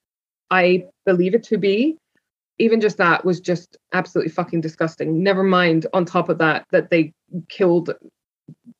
[0.51, 1.97] I believe it to be,
[2.59, 5.23] even just that was just absolutely fucking disgusting.
[5.23, 7.13] Never mind, on top of that, that they
[7.49, 7.95] killed,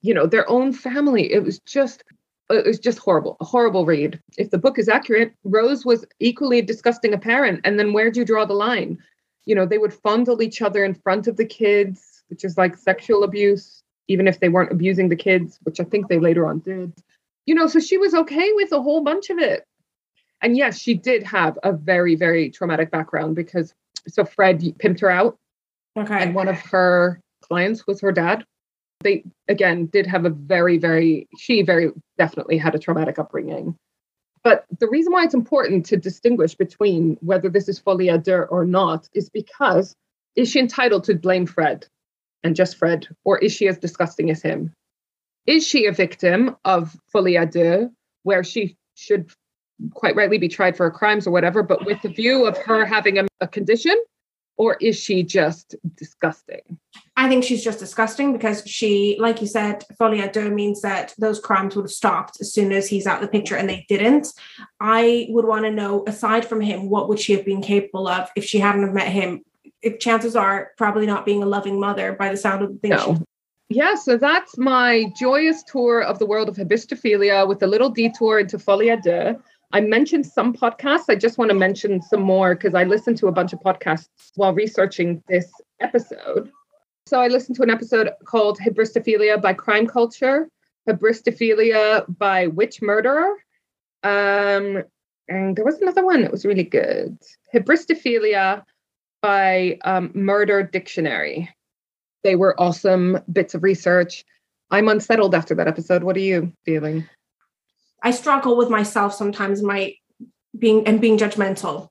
[0.03, 1.33] you know, their own family.
[1.33, 2.05] It was just.
[2.51, 4.21] It was just horrible, a horrible read.
[4.37, 7.61] If the book is accurate, Rose was equally disgusting a parent.
[7.65, 8.99] And then where do you draw the line?
[9.47, 12.77] you know, they would fondle each other in front of the kids, which is like
[12.77, 16.61] sexual abuse, even if they weren't abusing the kids, which I think they later on
[16.61, 16.93] did.
[17.47, 19.65] You know, so she was okay with a whole bunch of it.
[20.43, 23.75] And yes, she did have a very, very traumatic background because
[24.09, 25.39] so Fred pimped her out,
[25.99, 26.23] Okay.
[26.23, 28.45] and one of her clients was her dad.
[29.03, 33.77] They again did have a very, very, she very definitely had a traumatic upbringing.
[34.43, 38.47] But the reason why it's important to distinguish between whether this is folie à deux
[38.51, 39.95] or not is because
[40.37, 41.87] is she entitled to blame Fred
[42.43, 44.73] and just Fred, or is she as disgusting as him?
[45.47, 47.91] Is she a victim of folie à deux,
[48.23, 49.31] where she should
[49.95, 52.85] quite rightly be tried for her crimes or whatever, but with the view of her
[52.85, 53.97] having a, a condition?
[54.61, 56.61] Or is she just disgusting?
[57.17, 61.15] I think she's just disgusting because she, like you said, folie à deux means that
[61.17, 63.87] those crimes would have stopped as soon as he's out of the picture, and they
[63.89, 64.27] didn't.
[64.79, 68.29] I would want to know, aside from him, what would she have been capable of
[68.37, 69.41] if she hadn't have met him?
[69.81, 72.97] If chances are probably not being a loving mother by the sound of the things.
[72.97, 73.17] No.
[73.71, 78.41] Yeah, so that's my joyous tour of the world of hybristophilia with a little detour
[78.41, 79.41] into folie à deux.
[79.73, 81.05] I mentioned some podcasts.
[81.09, 84.09] I just want to mention some more because I listened to a bunch of podcasts
[84.35, 85.49] while researching this
[85.81, 86.51] episode.
[87.07, 90.49] So I listened to an episode called Hybristophilia by Crime Culture,
[90.89, 93.31] Hybristophilia by Witch Murderer.
[94.03, 94.83] Um,
[95.29, 97.17] and there was another one that was really good.
[97.55, 98.65] Hybristophilia
[99.23, 101.49] by um, Murder Dictionary.
[102.25, 104.25] They were awesome bits of research.
[104.71, 106.03] I'm unsettled after that episode.
[106.03, 107.09] What are you feeling?
[108.03, 109.95] I struggle with myself sometimes, my
[110.59, 111.89] being and being judgmental.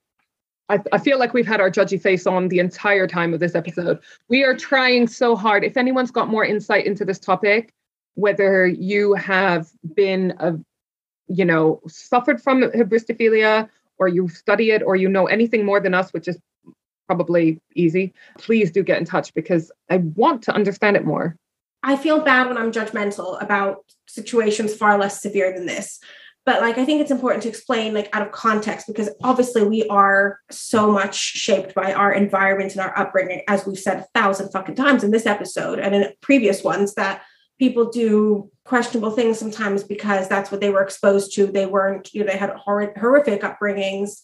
[0.69, 3.55] I, I feel like we've had our judgy face on the entire time of this
[3.55, 3.99] episode.
[4.27, 5.63] We are trying so hard.
[5.63, 7.73] If anyone's got more insight into this topic,
[8.15, 10.55] whether you have been a
[11.27, 15.93] you know suffered from hybristophilia or you study it or you know anything more than
[15.93, 16.39] us which is
[17.05, 21.37] probably easy please do get in touch because i want to understand it more
[21.81, 25.99] I feel bad when I'm judgmental about situations far less severe than this.
[26.45, 29.87] But like I think it's important to explain like out of context because obviously we
[29.87, 34.49] are so much shaped by our environment and our upbringing, as we've said a thousand
[34.51, 37.21] fucking times in this episode and in previous ones, that
[37.59, 41.45] people do questionable things sometimes because that's what they were exposed to.
[41.45, 44.21] They weren't, you know, they had horrific upbringings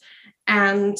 [0.47, 0.97] and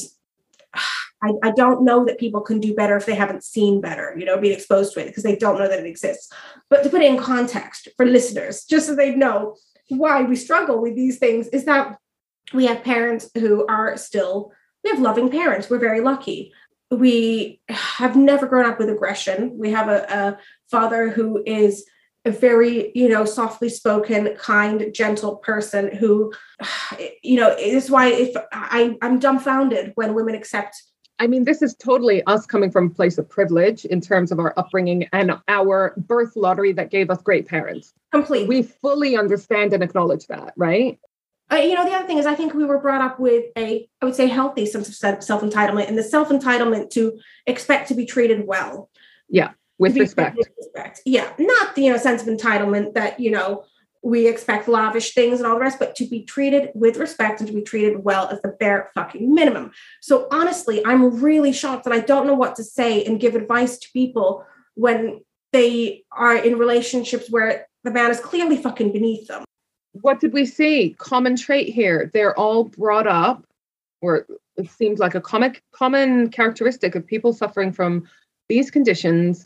[1.26, 4.24] I, I don't know that people can do better if they haven't seen better, you
[4.24, 6.32] know, being exposed to it because they don't know that it exists.
[6.70, 9.56] But to put it in context for listeners, just so they know
[9.88, 11.98] why we struggle with these things, is that
[12.52, 14.52] we have parents who are still,
[14.84, 15.68] we have loving parents.
[15.68, 16.52] We're very lucky.
[16.90, 19.58] We have never grown up with aggression.
[19.58, 20.38] We have a, a
[20.70, 21.84] father who is
[22.26, 26.32] a very you know softly spoken kind gentle person who
[27.22, 30.74] you know is why if i i'm dumbfounded when women accept
[31.18, 34.38] I mean, this is totally us coming from a place of privilege in terms of
[34.38, 37.94] our upbringing and our birth lottery that gave us great parents.
[38.12, 38.48] Completely.
[38.48, 40.98] We fully understand and acknowledge that, right?
[41.50, 43.88] Uh, you know, the other thing is, I think we were brought up with a,
[44.02, 47.94] I would say, healthy sense of self entitlement and the self entitlement to expect to
[47.94, 48.90] be treated well.
[49.28, 50.36] Yeah, with respect.
[50.36, 51.02] with respect.
[51.04, 53.64] Yeah, not the you know sense of entitlement that you know
[54.06, 57.48] we expect lavish things and all the rest, but to be treated with respect and
[57.48, 59.72] to be treated well is the bare fucking minimum.
[60.00, 63.78] So honestly, I'm really shocked that I don't know what to say and give advice
[63.78, 64.44] to people
[64.74, 69.42] when they are in relationships where the man is clearly fucking beneath them.
[70.02, 70.94] What did we see?
[70.98, 72.08] Common trait here.
[72.14, 73.44] They're all brought up,
[74.02, 74.24] or
[74.56, 78.06] it seems like a comic common characteristic of people suffering from
[78.48, 79.44] these conditions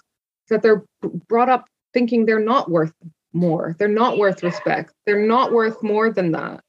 [0.50, 0.84] that they're
[1.28, 2.92] brought up thinking they're not worth
[3.32, 3.76] more.
[3.78, 4.92] They're not worth respect.
[5.06, 6.62] They're not worth more than that.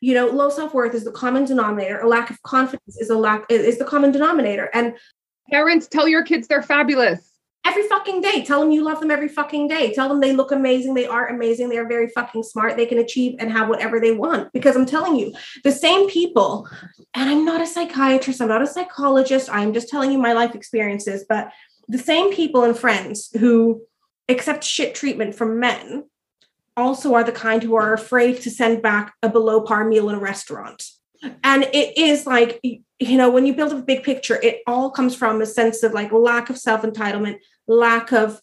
[0.00, 2.00] You know, low self-worth is the common denominator.
[2.00, 4.68] A lack of confidence is a lack is the common denominator.
[4.74, 4.94] And
[5.50, 7.30] parents tell your kids they're fabulous.
[7.66, 8.44] Every fucking day.
[8.44, 9.94] Tell them you love them every fucking day.
[9.94, 10.92] Tell them they look amazing.
[10.92, 11.70] They are amazing.
[11.70, 12.76] They are very fucking smart.
[12.76, 14.52] They can achieve and have whatever they want.
[14.52, 16.68] Because I'm telling you, the same people,
[17.14, 19.48] and I'm not a psychiatrist, I'm not a psychologist.
[19.50, 21.50] I'm just telling you my life experiences, but
[21.88, 23.80] the same people and friends who
[24.28, 26.04] accept shit treatment from men
[26.76, 30.16] also are the kind who are afraid to send back a below par meal in
[30.16, 30.84] a restaurant.
[31.42, 35.14] And it is like, you know, when you build a big picture, it all comes
[35.14, 38.40] from a sense of like lack of self entitlement, lack of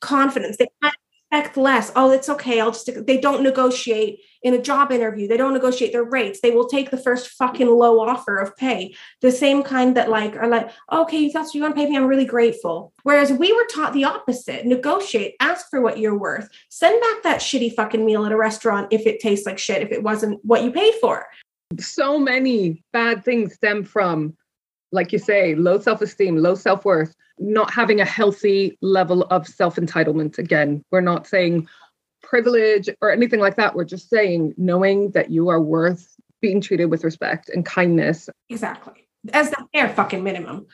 [0.00, 0.56] confidence.
[0.56, 1.92] They expect less.
[1.94, 2.60] Oh, it's okay.
[2.60, 5.26] I'll just, they don't negotiate in a job interview.
[5.26, 6.40] They don't negotiate their rates.
[6.40, 8.94] They will take the first fucking low offer of pay.
[9.22, 11.96] The same kind that like are like, okay, that's what you want to pay me.
[11.96, 12.92] I'm really grateful.
[13.02, 14.66] Whereas we were taught the opposite.
[14.66, 16.48] Negotiate, ask for what you're worth.
[16.68, 19.90] Send back that shitty fucking meal at a restaurant if it tastes like shit, if
[19.90, 21.26] it wasn't what you paid for.
[21.80, 24.36] So many bad things stem from
[24.92, 29.48] like you say, low self esteem, low self worth, not having a healthy level of
[29.48, 30.38] self entitlement.
[30.38, 31.66] Again, we're not saying
[32.26, 33.74] privilege or anything like that.
[33.74, 38.28] We're just saying knowing that you are worth being treated with respect and kindness.
[38.50, 39.06] Exactly.
[39.32, 40.66] As the bare fucking minimum.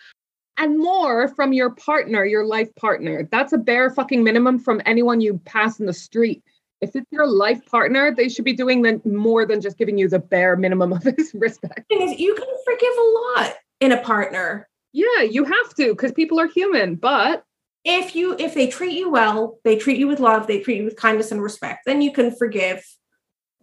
[0.58, 3.28] And more from your partner, your life partner.
[3.30, 6.42] That's a bare fucking minimum from anyone you pass in the street.
[6.80, 10.08] If it's your life partner, they should be doing the, more than just giving you
[10.08, 11.88] the bare minimum of respect.
[11.88, 14.68] The thing is, you can forgive a lot in a partner.
[14.92, 16.96] Yeah, you have to because people are human.
[16.96, 17.44] But
[17.84, 20.84] if you if they treat you well, they treat you with love, they treat you
[20.84, 22.84] with kindness and respect, then you can forgive.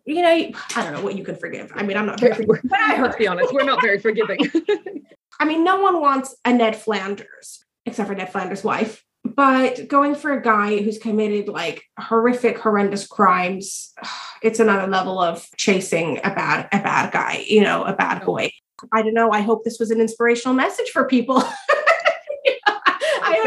[0.05, 1.71] You know, I don't know what you can forgive.
[1.75, 4.39] I mean, I'm not very forgiving, but I let's be honest, we're not very forgiving.
[5.39, 9.03] I mean, no one wants a Ned Flanders except for Ned Flanders' wife.
[9.23, 13.93] But going for a guy who's committed like horrific, horrendous crimes,
[14.41, 18.51] it's another level of chasing a bad, a bad guy, you know, a bad boy.
[18.91, 19.31] I don't know.
[19.31, 21.43] I hope this was an inspirational message for people.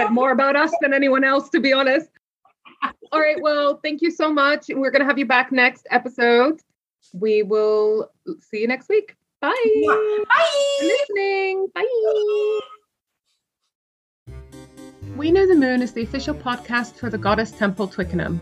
[0.00, 2.08] I said more about us than anyone else, to be honest.
[3.12, 3.40] All right.
[3.40, 4.66] Well, thank you so much.
[4.68, 6.60] We're going to have you back next episode.
[7.12, 9.14] We will see you next week.
[9.40, 9.52] Bye.
[9.86, 10.76] Bye.
[10.78, 11.68] For listening.
[11.74, 12.60] Bye.
[15.16, 18.40] We Know the Moon is the official podcast for the Goddess Temple Twickenham.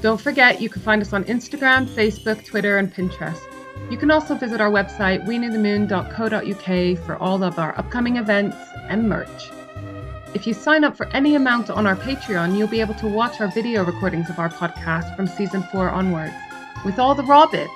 [0.00, 3.40] Don't forget, you can find us on Instagram, Facebook, Twitter, and Pinterest.
[3.90, 8.56] You can also visit our website, weknowthemoon.co.uk, for all of our upcoming events
[8.88, 9.50] and merch.
[10.34, 13.40] If you sign up for any amount on our Patreon, you'll be able to watch
[13.40, 16.34] our video recordings of our podcast from season four onwards,
[16.84, 17.70] with all the raw bits.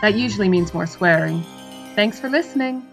[0.00, 1.42] That usually means more swearing.
[1.96, 2.89] Thanks for listening.